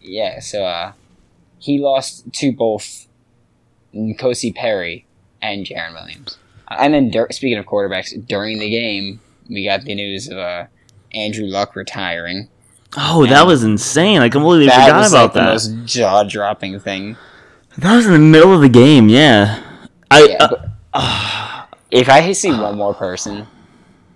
Yeah, 0.00 0.40
so 0.40 0.64
uh, 0.64 0.92
he 1.58 1.78
lost 1.78 2.30
to 2.34 2.52
both 2.52 3.06
N'Kosi 3.94 4.54
Perry 4.54 5.06
and 5.40 5.64
Jarren 5.66 5.94
Williams. 5.94 6.36
And 6.68 6.94
then, 6.94 7.10
dur- 7.10 7.28
speaking 7.30 7.58
of 7.58 7.66
quarterbacks, 7.66 8.26
during 8.26 8.58
the 8.58 8.70
game, 8.70 9.20
we 9.48 9.64
got 9.64 9.82
the 9.84 9.94
news 9.94 10.28
of 10.28 10.38
uh, 10.38 10.66
Andrew 11.12 11.46
Luck 11.46 11.76
retiring. 11.76 12.48
Oh, 12.96 13.26
that 13.26 13.46
was 13.46 13.64
insane! 13.64 14.20
I 14.20 14.28
completely 14.28 14.66
That 14.66 14.86
forgot 14.86 14.98
was 15.00 15.12
about 15.12 15.22
like 15.24 15.32
the 15.32 15.40
that. 15.40 15.52
most 15.52 15.86
jaw-dropping 15.86 16.80
thing. 16.80 17.16
That 17.78 17.96
was 17.96 18.06
in 18.06 18.12
the 18.12 18.18
middle 18.20 18.54
of 18.54 18.60
the 18.60 18.68
game. 18.68 19.08
Yeah, 19.08 19.62
I. 20.10 20.24
Yeah, 20.26 20.36
uh, 20.92 21.66
but 21.68 21.78
if 21.90 22.08
I 22.08 22.30
see 22.32 22.52
one 22.52 22.76
more 22.76 22.94
person 22.94 23.46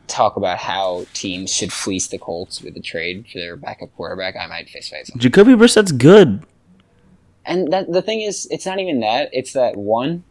talk 0.06 0.36
about 0.36 0.58
how 0.58 1.04
teams 1.12 1.52
should 1.52 1.72
fleece 1.72 2.06
the 2.06 2.18
Colts 2.18 2.62
with 2.62 2.76
a 2.76 2.80
trade 2.80 3.26
for 3.30 3.38
their 3.38 3.56
backup 3.56 3.94
quarterback, 3.96 4.36
I 4.36 4.46
might 4.46 4.68
fist 4.68 4.90
fight 4.90 5.06
them. 5.06 5.18
Jacoby 5.18 5.54
Brissett's 5.54 5.92
good. 5.92 6.44
And 7.44 7.72
that, 7.72 7.90
the 7.92 8.00
thing 8.02 8.20
is, 8.22 8.46
it's 8.50 8.64
not 8.66 8.78
even 8.78 9.00
that. 9.00 9.28
It's 9.32 9.52
that 9.54 9.76
one, 9.76 10.24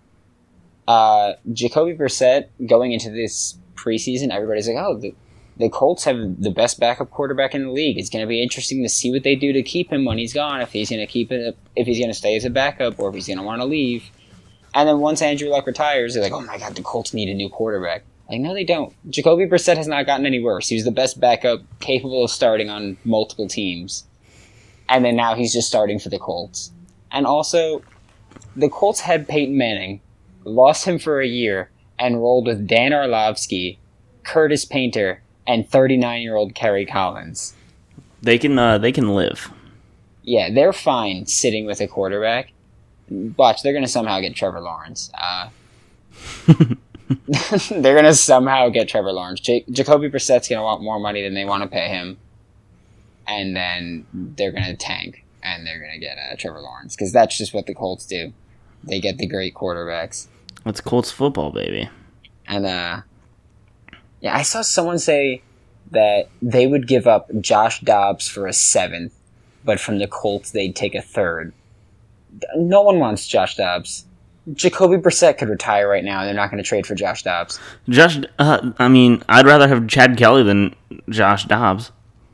uh, 0.88 1.34
Jacoby 1.52 1.94
Brissett 1.94 2.48
going 2.68 2.92
into 2.92 3.10
this 3.10 3.58
preseason, 3.76 4.32
everybody's 4.32 4.68
like, 4.68 4.78
oh, 4.78 4.98
the, 4.98 5.14
the 5.58 5.70
Colts 5.70 6.04
have 6.06 6.42
the 6.42 6.52
best 6.52 6.80
backup 6.80 7.10
quarterback 7.10 7.54
in 7.56 7.64
the 7.64 7.72
league. 7.72 7.98
It's 7.98 8.10
going 8.10 8.24
to 8.24 8.28
be 8.28 8.42
interesting 8.42 8.84
to 8.84 8.90
see 8.90 9.12
what 9.12 9.24
they 9.24 9.36
do 9.36 9.54
to 9.54 9.64
keep 9.64 9.92
him 9.92 10.06
when 10.06 10.18
he's 10.18 10.34
gone. 10.34 10.62
If 10.62 10.72
he's 10.72 10.90
going 10.90 11.06
to 11.06 11.12
keep 11.12 11.32
it, 11.32 11.58
if 11.76 11.88
he's 11.88 11.98
going 11.98 12.10
to 12.10 12.14
stay 12.14 12.36
as 12.36 12.46
a 12.46 12.50
backup, 12.50 13.00
or 13.00 13.10
if 13.10 13.16
he's 13.16 13.28
going 13.28 13.40
to 13.40 13.44
want 13.44 13.62
to 13.62 13.66
leave. 13.66 14.10
And 14.74 14.88
then 14.88 15.00
once 15.00 15.22
Andrew 15.22 15.50
Luck 15.50 15.66
retires, 15.66 16.14
they're 16.14 16.24
like, 16.24 16.32
oh 16.32 16.42
my 16.42 16.58
god, 16.58 16.76
the 16.76 16.84
Colts 16.84 17.14
need 17.14 17.30
a 17.30 17.34
new 17.34 17.50
quarterback. 17.50 18.04
Like, 18.30 18.42
no, 18.42 18.54
they 18.54 18.66
don't. 18.66 18.94
Jacoby 19.10 19.46
Brissett 19.46 19.78
has 19.78 19.88
not 19.88 20.06
gotten 20.06 20.26
any 20.26 20.42
worse. 20.42 20.68
He 20.68 20.76
was 20.76 20.84
the 20.84 20.92
best 20.92 21.20
backup, 21.20 21.62
capable 21.80 22.26
of 22.26 22.30
starting 22.30 22.70
on 22.70 22.98
multiple 23.06 23.48
teams. 23.48 24.04
And 24.90 25.04
then 25.04 25.16
now 25.16 25.34
he's 25.36 25.54
just 25.54 25.68
starting 25.68 25.98
for 25.98 26.10
the 26.10 26.20
Colts. 26.20 26.72
And 27.12 27.26
also, 27.26 27.82
the 28.56 28.70
Colts 28.70 29.00
had 29.00 29.28
Peyton 29.28 29.58
Manning, 29.58 30.02
lost 30.48 30.86
him 30.86 31.00
for 31.00 31.22
a 31.22 31.28
year, 31.28 31.70
and 32.00 32.22
rolled 32.22 32.48
with 32.48 32.68
Dan 32.68 32.94
Orlovsky, 32.94 33.80
Curtis 34.24 34.66
Painter, 34.66 35.22
and 35.46 35.68
39 35.68 36.22
year 36.22 36.36
old 36.36 36.56
Kerry 36.56 36.86
Collins. 36.86 37.54
They 38.22 38.38
can. 38.38 38.58
Uh, 38.58 38.78
they 38.78 38.92
can 38.92 39.14
live. 39.14 39.52
Yeah, 40.24 40.50
they're 40.54 40.74
fine 40.74 41.26
sitting 41.26 41.66
with 41.66 41.80
a 41.80 41.88
quarterback. 41.88 42.52
Watch, 43.10 43.64
they're 43.64 43.72
going 43.72 43.86
to 43.86 43.90
somehow 43.90 44.20
get 44.20 44.36
Trevor 44.36 44.60
Lawrence. 44.60 45.10
Uh, 45.18 45.50
they're 47.70 47.94
going 47.94 48.04
to 48.04 48.14
somehow 48.14 48.68
get 48.68 48.90
Trevor 48.90 49.14
Lawrence. 49.14 49.40
J- 49.40 49.64
Jacoby 49.72 50.10
Brissett's 50.10 50.50
going 50.50 50.60
to 50.60 50.64
want 50.64 50.84
more 50.84 51.00
money 51.00 51.24
than 51.24 51.34
they 51.34 51.46
want 51.46 51.64
to 51.64 51.70
pay 51.70 51.88
him. 51.88 52.18
And 53.26 53.56
then 53.56 54.06
they're 54.14 54.52
going 54.52 54.66
to 54.66 54.76
tank 54.76 55.24
and 55.42 55.66
they're 55.66 55.80
going 55.80 55.94
to 55.94 56.00
get 56.00 56.18
uh, 56.18 56.36
Trevor 56.36 56.60
Lawrence 56.60 56.96
because 56.96 57.14
that's 57.14 57.38
just 57.38 57.54
what 57.54 57.66
the 57.66 57.74
Colts 57.74 58.06
do. 58.06 58.34
They 58.84 59.00
get 59.00 59.18
the 59.18 59.28
great 59.28 59.54
quarterbacks. 59.54 60.28
It's 60.68 60.82
Colts 60.82 61.12
football, 61.12 61.52
baby. 61.52 61.90
And 62.48 62.66
uh 62.66 63.02
yeah, 64.22 64.36
I 64.36 64.42
saw 64.42 64.62
someone 64.62 65.00
say 65.00 65.42
that 65.92 66.30
they 66.42 66.68
would 66.68 66.88
give 66.88 67.08
up 67.08 67.30
Josh 67.40 67.80
Dobbs 67.82 68.28
for 68.28 68.48
a 68.48 68.54
seventh, 68.54 69.14
but 69.64 69.80
from 69.80 70.00
the 70.00 70.08
Colts 70.08 70.52
they'd 70.52 70.76
take 70.76 70.96
a 70.96 71.02
third. 71.02 71.54
No 72.56 72.82
one 72.82 73.00
wants 73.00 73.28
Josh 73.28 73.56
Dobbs. 73.56 74.06
Jacoby 74.54 74.96
Brissett 74.98 75.38
could 75.38 75.50
retire 75.50 75.90
right 75.90 76.04
now, 76.04 76.20
and 76.20 76.28
they're 76.28 76.36
not 76.36 76.50
going 76.50 76.64
to 76.64 76.68
trade 76.68 76.86
for 76.86 76.96
Josh 76.96 77.24
Dobbs. 77.24 77.60
Josh. 77.90 78.18
Uh, 78.40 78.72
I 78.80 78.88
mean, 78.88 79.22
I'd 79.28 79.46
rather 79.46 79.68
have 79.68 79.88
Chad 79.88 80.18
Kelly 80.18 80.44
than 80.44 80.74
Josh 81.10 81.46
Dobbs. 81.46 81.92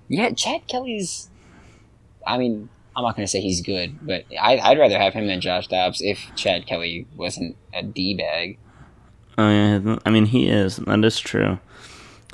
Yeah, 0.09 0.31
Chad 0.31 0.67
Kelly's. 0.67 1.29
I 2.25 2.37
mean, 2.37 2.69
I'm 2.95 3.03
not 3.03 3.15
going 3.15 3.25
to 3.25 3.29
say 3.31 3.41
he's 3.41 3.61
good, 3.61 4.05
but 4.05 4.25
I, 4.39 4.57
I'd 4.59 4.77
rather 4.77 4.99
have 4.99 5.13
him 5.13 5.27
than 5.27 5.41
Josh 5.41 5.67
Dobbs 5.67 6.01
if 6.01 6.33
Chad 6.35 6.67
Kelly 6.67 7.07
wasn't 7.15 7.55
a 7.73 7.81
d 7.83 8.15
bag. 8.15 8.57
Oh 9.37 9.49
yeah, 9.49 9.97
I 10.05 10.09
mean 10.11 10.25
he 10.25 10.47
is. 10.47 10.77
That 10.77 11.03
is 11.03 11.19
true. 11.19 11.59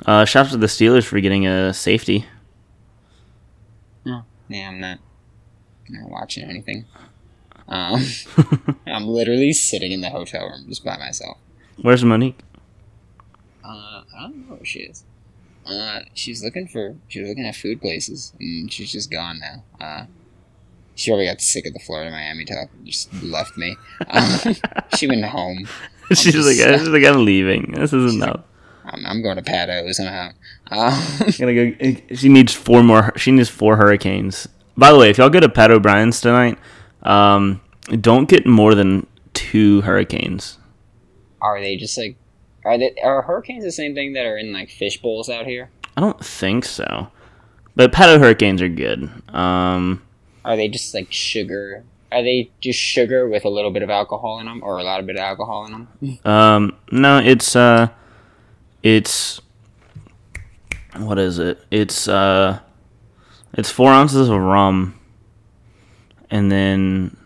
Uh, 0.04 0.24
shout 0.24 0.46
out 0.46 0.52
to 0.52 0.58
the 0.58 0.66
Steelers 0.66 1.04
for 1.04 1.20
getting 1.20 1.46
a 1.46 1.72
safety. 1.72 2.26
No, 4.04 4.24
Yeah, 4.48 4.68
I'm 4.68 4.80
not, 4.80 4.98
not 5.88 6.10
watching 6.10 6.44
anything. 6.48 6.84
Um, 7.68 8.02
I'm 8.86 9.06
literally 9.06 9.52
sitting 9.52 9.92
in 9.92 10.00
the 10.00 10.10
hotel 10.10 10.48
room 10.48 10.66
just 10.68 10.84
by 10.84 10.96
myself. 10.98 11.38
Where's 11.80 12.04
Monique? 12.04 12.40
Uh, 13.64 14.02
I 14.16 14.22
don't 14.22 14.48
know 14.48 14.56
where 14.56 14.64
she 14.64 14.80
is. 14.80 15.04
Uh, 15.64 16.00
she's 16.14 16.42
looking 16.42 16.66
for 16.66 16.96
she's 17.08 17.28
looking 17.28 17.46
at 17.46 17.54
food 17.54 17.80
places, 17.80 18.32
and 18.40 18.72
she's 18.72 18.90
just 18.92 19.10
gone 19.10 19.38
now. 19.40 19.62
Uh, 19.80 20.06
she 21.00 21.10
probably 21.10 21.26
got 21.26 21.40
sick 21.40 21.66
of 21.66 21.72
the 21.72 21.80
Florida 21.80 22.10
Miami 22.10 22.44
talk, 22.44 22.68
and 22.76 22.86
just 22.86 23.10
left 23.22 23.56
me. 23.56 23.76
Um, 24.08 24.54
she 24.96 25.06
went 25.06 25.24
home. 25.24 25.66
she's 26.12 26.34
like, 26.34 26.56
she's 26.56 26.88
like, 26.88 27.04
I'm 27.04 27.24
leaving. 27.24 27.72
This 27.72 27.92
is 27.92 28.14
enough. 28.14 28.42
I'm, 28.84 29.06
I'm 29.06 29.22
going 29.22 29.36
to 29.36 29.42
Pato 29.42 29.92
somehow. 29.94 30.30
Uh, 30.70 31.30
Gonna 31.38 31.72
go. 31.72 32.14
She 32.14 32.28
needs 32.28 32.52
four 32.52 32.82
more. 32.82 33.12
She 33.16 33.30
needs 33.30 33.48
four 33.48 33.76
hurricanes. 33.76 34.46
By 34.76 34.92
the 34.92 34.98
way, 34.98 35.08
if 35.10 35.18
y'all 35.18 35.30
go 35.30 35.40
to 35.40 35.48
Pat 35.48 35.70
O'Brien's 35.70 36.20
tonight, 36.20 36.58
um, 37.02 37.60
don't 38.00 38.28
get 38.28 38.46
more 38.46 38.74
than 38.74 39.06
two 39.32 39.80
hurricanes. 39.82 40.58
are 41.40 41.60
they 41.60 41.76
just 41.76 41.96
like 41.96 42.16
are 42.64 42.76
they 42.76 42.94
are 43.02 43.22
hurricanes 43.22 43.64
the 43.64 43.72
same 43.72 43.94
thing 43.94 44.12
that 44.12 44.26
are 44.26 44.36
in 44.36 44.52
like 44.52 44.68
fish 44.68 45.00
bowls 45.00 45.30
out 45.30 45.46
here? 45.46 45.70
I 45.96 46.02
don't 46.02 46.22
think 46.24 46.64
so, 46.66 47.08
but 47.74 47.90
Pato 47.92 48.18
hurricanes 48.18 48.60
are 48.60 48.68
good. 48.68 49.10
Um, 49.34 50.02
Are 50.44 50.56
they 50.56 50.68
just 50.68 50.94
like 50.94 51.12
sugar? 51.12 51.84
Are 52.12 52.22
they 52.22 52.50
just 52.60 52.78
sugar 52.78 53.28
with 53.28 53.44
a 53.44 53.48
little 53.48 53.70
bit 53.70 53.82
of 53.82 53.90
alcohol 53.90 54.40
in 54.40 54.46
them, 54.46 54.60
or 54.64 54.78
a 54.78 54.82
lot 54.82 55.00
of 55.00 55.06
bit 55.06 55.16
of 55.16 55.22
alcohol 55.22 55.66
in 55.66 55.72
them? 55.72 56.18
Um, 56.24 56.76
no, 56.90 57.18
it's 57.18 57.54
uh, 57.54 57.88
it's 58.82 59.40
what 60.96 61.18
is 61.18 61.38
it? 61.38 61.64
It's 61.70 62.08
uh, 62.08 62.60
it's 63.54 63.70
four 63.70 63.92
ounces 63.92 64.28
of 64.28 64.40
rum, 64.40 64.98
and 66.30 66.50
then 66.50 67.16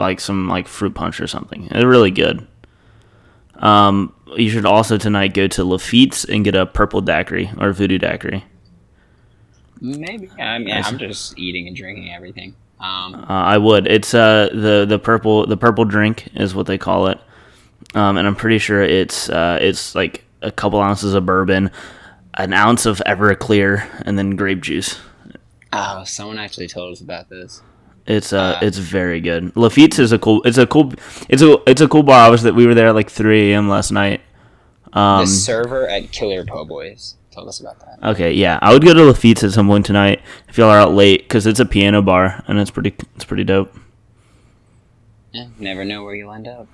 like 0.00 0.20
some 0.20 0.48
like 0.48 0.68
fruit 0.68 0.94
punch 0.94 1.20
or 1.20 1.26
something. 1.26 1.68
It's 1.70 1.84
really 1.84 2.10
good. 2.10 2.46
Um, 3.56 4.14
you 4.36 4.50
should 4.50 4.66
also 4.66 4.98
tonight 4.98 5.34
go 5.34 5.46
to 5.48 5.64
Lafitte's 5.64 6.24
and 6.24 6.44
get 6.44 6.54
a 6.54 6.66
purple 6.66 7.00
daiquiri 7.00 7.50
or 7.58 7.72
voodoo 7.72 7.98
daiquiri. 7.98 8.44
Maybe. 9.80 10.30
I 10.38 10.58
mean, 10.58 10.74
I'm 10.74 10.98
just 10.98 11.38
eating 11.38 11.66
and 11.68 11.76
drinking 11.76 12.12
everything. 12.12 12.54
Um, 12.80 13.14
Uh, 13.14 13.26
I 13.28 13.58
would. 13.58 13.86
It's 13.86 14.14
uh 14.14 14.48
the 14.52 14.84
the 14.88 14.98
purple 14.98 15.46
the 15.46 15.56
purple 15.56 15.84
drink 15.84 16.28
is 16.34 16.54
what 16.54 16.66
they 16.66 16.78
call 16.78 17.06
it, 17.08 17.18
um, 17.94 18.16
and 18.16 18.26
I'm 18.26 18.36
pretty 18.36 18.58
sure 18.58 18.82
it's 18.82 19.28
uh 19.30 19.58
it's 19.60 19.94
like 19.94 20.24
a 20.42 20.50
couple 20.50 20.80
ounces 20.80 21.14
of 21.14 21.24
bourbon, 21.24 21.70
an 22.34 22.52
ounce 22.52 22.84
of 22.86 23.00
Everclear, 23.06 23.86
and 24.04 24.18
then 24.18 24.36
grape 24.36 24.60
juice. 24.62 24.98
oh, 25.72 26.04
someone 26.04 26.38
actually 26.38 26.68
told 26.68 26.92
us 26.92 27.00
about 27.00 27.28
this. 27.30 27.62
It's 28.06 28.32
uh, 28.34 28.58
Uh, 28.60 28.66
it's 28.66 28.76
very 28.78 29.20
good. 29.20 29.56
Lafitte's 29.56 29.98
is 29.98 30.12
a 30.12 30.18
cool. 30.18 30.42
It's 30.44 30.58
a 30.58 30.66
cool. 30.66 30.92
It's 31.28 31.40
a 31.42 31.56
it's 31.66 31.80
a 31.80 31.88
cool 31.88 32.02
bar. 32.02 32.26
I 32.26 32.28
was 32.28 32.42
that 32.42 32.54
we 32.54 32.66
were 32.66 32.74
there 32.74 32.88
at 32.88 32.94
like 32.94 33.08
3 33.10 33.52
a.m. 33.52 33.68
last 33.68 33.92
night. 33.92 34.20
Um, 34.92 35.20
the 35.20 35.26
server 35.26 35.88
at 35.88 36.12
Killer 36.12 36.44
Po' 36.44 36.64
Boys 36.66 37.16
told 37.34 37.48
us 37.48 37.60
about 37.60 37.80
that. 37.80 38.10
okay, 38.10 38.32
yeah, 38.32 38.58
I 38.62 38.72
would 38.72 38.84
go 38.84 38.94
to 38.94 39.04
Lafitte's 39.04 39.44
at 39.44 39.52
some 39.52 39.66
point 39.66 39.84
tonight 39.86 40.22
if 40.48 40.56
y'all 40.56 40.70
are 40.70 40.78
out 40.78 40.92
late 40.92 41.22
because 41.22 41.46
it's 41.46 41.60
a 41.60 41.66
piano 41.66 42.00
bar 42.02 42.42
and 42.46 42.58
it's 42.58 42.70
pretty 42.70 42.94
it's 43.16 43.24
pretty 43.24 43.44
dope. 43.44 43.74
Yeah, 45.32 45.48
never 45.58 45.84
know 45.84 46.04
where 46.04 46.14
you'll 46.14 46.32
end 46.32 46.46
up. 46.46 46.68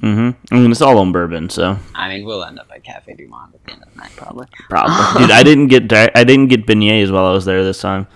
Mm-hmm. 0.00 0.54
I 0.54 0.58
mean, 0.58 0.70
it's 0.70 0.82
all 0.82 0.98
on 0.98 1.12
bourbon, 1.12 1.48
so 1.48 1.78
I 1.94 2.08
mean, 2.08 2.26
we'll 2.26 2.44
end 2.44 2.58
up 2.58 2.70
at 2.74 2.84
Cafe 2.84 3.14
Du 3.14 3.26
Monde 3.28 3.54
at 3.54 3.64
the 3.64 3.72
end 3.72 3.82
of 3.82 3.92
the 3.92 4.00
night, 4.00 4.10
probably. 4.16 4.46
probably. 4.68 5.22
Dude, 5.22 5.30
I 5.30 5.42
didn't 5.42 5.68
get 5.68 5.92
I 5.92 6.24
didn't 6.24 6.48
get 6.48 6.66
beignets 6.66 7.10
while 7.12 7.24
I 7.24 7.32
was 7.32 7.44
there 7.44 7.64
this 7.64 7.80
time. 7.80 8.06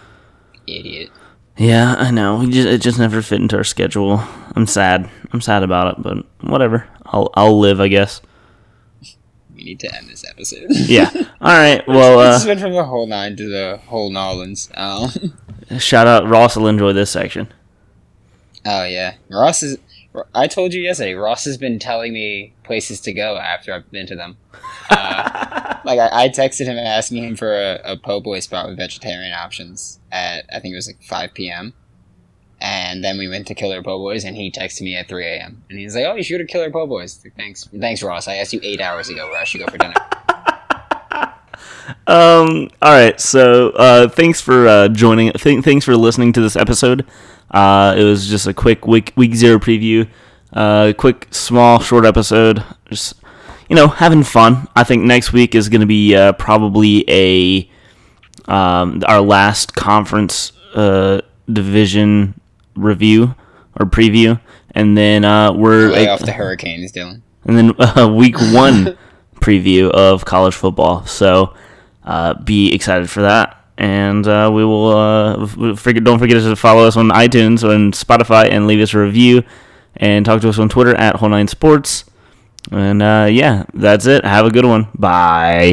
Idiot. 0.67 1.11
Yeah, 1.57 1.95
I 1.95 2.11
know. 2.11 2.37
We 2.37 2.51
just, 2.51 2.69
it 2.69 2.83
just 2.83 2.99
never 2.99 3.23
fit 3.23 3.41
into 3.41 3.57
our 3.57 3.65
schedule. 3.65 4.23
I'm 4.55 4.67
sad. 4.67 5.09
I'm 5.33 5.41
sad 5.41 5.63
about 5.63 5.97
it, 5.97 6.03
but 6.03 6.27
whatever. 6.43 6.87
I'll 7.07 7.31
I'll 7.35 7.59
live, 7.59 7.81
I 7.81 7.89
guess. 7.89 8.21
Need 9.67 9.81
to 9.81 9.93
end 9.97 10.09
this 10.09 10.25
episode. 10.29 10.67
Yeah. 10.71 11.11
All 11.41 11.53
right. 11.53 11.83
Well, 11.89 12.19
this 12.19 12.45
uh, 12.45 12.47
went 12.47 12.61
from 12.61 12.73
the 12.73 12.85
whole 12.85 13.07
nine 13.09 13.35
to 13.37 13.49
the 13.49 13.81
whole 13.89 14.11
Nolans. 14.11 14.71
Um, 14.75 15.11
shout 15.79 16.07
out 16.07 16.29
Ross 16.29 16.57
will 16.57 16.69
enjoy 16.69 16.93
this 16.93 17.11
section. 17.11 17.53
oh 18.65 18.85
yeah, 18.85 19.15
Ross 19.29 19.65
is. 19.65 19.79
I 20.35 20.47
told 20.47 20.73
you 20.73 20.81
yesterday. 20.81 21.15
Ross 21.15 21.45
has 21.45 21.59
been 21.59 21.79
telling 21.81 22.13
me 22.13 22.55
places 22.63 23.01
to 23.03 23.13
go 23.13 23.37
after 23.37 23.73
I've 23.75 23.91
been 23.91 24.07
to 24.07 24.15
them. 24.15 24.37
Uh, 24.89 25.79
like 25.85 25.99
I, 25.99 26.25
I 26.25 26.29
texted 26.29 26.67
him 26.67 26.79
asking 26.79 27.25
him 27.25 27.37
for 27.37 27.53
a, 27.53 27.81
a 27.85 27.97
po' 27.97 28.21
boy 28.21 28.39
spot 28.41 28.69
with 28.69 28.77
vegetarian 28.79 29.33
options 29.35 29.99
at 30.13 30.45
I 30.55 30.61
think 30.61 30.73
it 30.73 30.77
was 30.77 30.87
like 30.87 31.03
five 31.03 31.35
p.m. 31.35 31.75
And 32.61 33.05
then 33.05 33.19
we 33.19 33.29
went 33.29 33.47
to 33.49 33.55
Killer 33.55 33.83
Po' 33.83 33.99
Boys, 33.99 34.25
and 34.25 34.35
he 34.37 34.51
texted 34.51 34.83
me 34.83 34.97
at 34.97 35.09
3 35.09 35.27
a.m. 35.27 35.63
And 35.69 35.79
he's 35.79 35.95
like, 35.95 36.05
"Oh, 36.07 36.15
you 36.15 36.23
should 36.23 36.39
go 36.39 36.39
to 36.39 36.47
Killer 36.47 36.71
Po' 36.71 36.87
Boys." 36.87 37.23
Thanks, 37.37 37.69
thanks, 37.79 38.03
Ross. 38.03 38.29
I 38.29 38.37
asked 38.37 38.53
you 38.53 38.61
eight 38.63 38.81
hours 38.81 39.11
ago 39.11 39.29
where 39.29 39.41
I 39.41 39.45
should 39.45 39.61
go 39.61 39.67
for 39.67 39.77
dinner. 39.79 39.95
um. 42.07 42.71
All 42.81 42.93
right. 42.93 43.21
So, 43.21 43.71
uh, 43.71 44.09
thanks 44.09 44.41
for 44.41 44.67
uh, 44.67 44.89
joining. 44.89 45.33
Th- 45.33 45.63
thanks 45.63 45.85
for 45.85 45.97
listening 45.97 46.33
to 46.33 46.41
this 46.41 46.57
episode. 46.57 47.07
Uh, 47.51 47.95
it 47.97 48.05
was 48.05 48.27
just 48.29 48.47
a 48.47 48.55
quick 48.55 48.87
week 48.87 49.13
week 49.17 49.35
zero 49.35 49.59
preview. 49.59 50.09
Uh, 50.53 50.95
quick, 50.97 51.29
small, 51.31 51.81
short 51.81 52.07
episode. 52.07 52.65
Just 52.89 53.15
you 53.69 53.77
know, 53.77 53.89
having 53.89 54.23
fun. 54.23 54.69
I 54.75 54.85
think 54.85 55.05
next 55.05 55.33
week 55.33 55.55
is 55.55 55.69
going 55.69 55.81
to 55.81 55.87
be 55.87 56.15
uh, 56.15 56.33
probably 56.33 57.05
a 57.09 57.71
um, 58.51 59.03
our 59.07 59.21
last 59.21 59.75
conference 59.75 60.53
uh, 60.75 61.21
division 61.53 62.41
review 62.77 63.35
or 63.79 63.87
preview, 63.87 64.41
and 64.73 64.97
then 64.97 65.25
uh, 65.25 65.53
we're 65.53 65.91
Lay 65.91 66.09
off 66.09 66.21
the 66.21 66.33
Hurricanes, 66.33 66.93
Dylan. 66.93 67.23
and 67.45 67.57
then 67.57 67.73
uh, 67.81 68.09
week 68.09 68.37
one 68.39 68.97
preview 69.41 69.91
of 69.91 70.25
college 70.25 70.55
football. 70.55 71.05
So 71.07 71.55
uh, 72.05 72.35
be 72.43 72.73
excited 72.75 73.11
for 73.11 73.23
that. 73.23 73.53
And 73.79 74.27
uh, 74.27 74.51
we 74.55 74.65
will 74.65 74.89
uh, 74.89 75.75
forget, 75.77 76.03
don't 76.03 76.19
forget 76.19 76.43
to 76.43 76.57
follow 76.57 76.87
us 76.87 76.97
on 76.97 77.11
iTunes 77.11 77.63
and 77.63 77.93
Spotify 77.93 78.51
and 78.51 78.67
leave 78.67 78.81
us 78.81 78.95
a 78.95 78.99
review 78.99 79.43
and 79.97 80.25
talk 80.25 80.41
to 80.41 80.49
us 80.49 80.59
on 80.59 80.71
Twitter 80.71 80.95
at 80.95 81.17
Whole 81.17 81.29
Nine 81.29 81.47
Sports. 81.47 82.05
And 82.73 83.03
uh, 83.03 83.29
yeah, 83.31 83.65
that's 83.75 84.07
it. 84.07 84.25
Have 84.25 84.47
a 84.47 84.51
good 84.51 84.65
one. 84.65 84.89
Bye. 84.95 85.65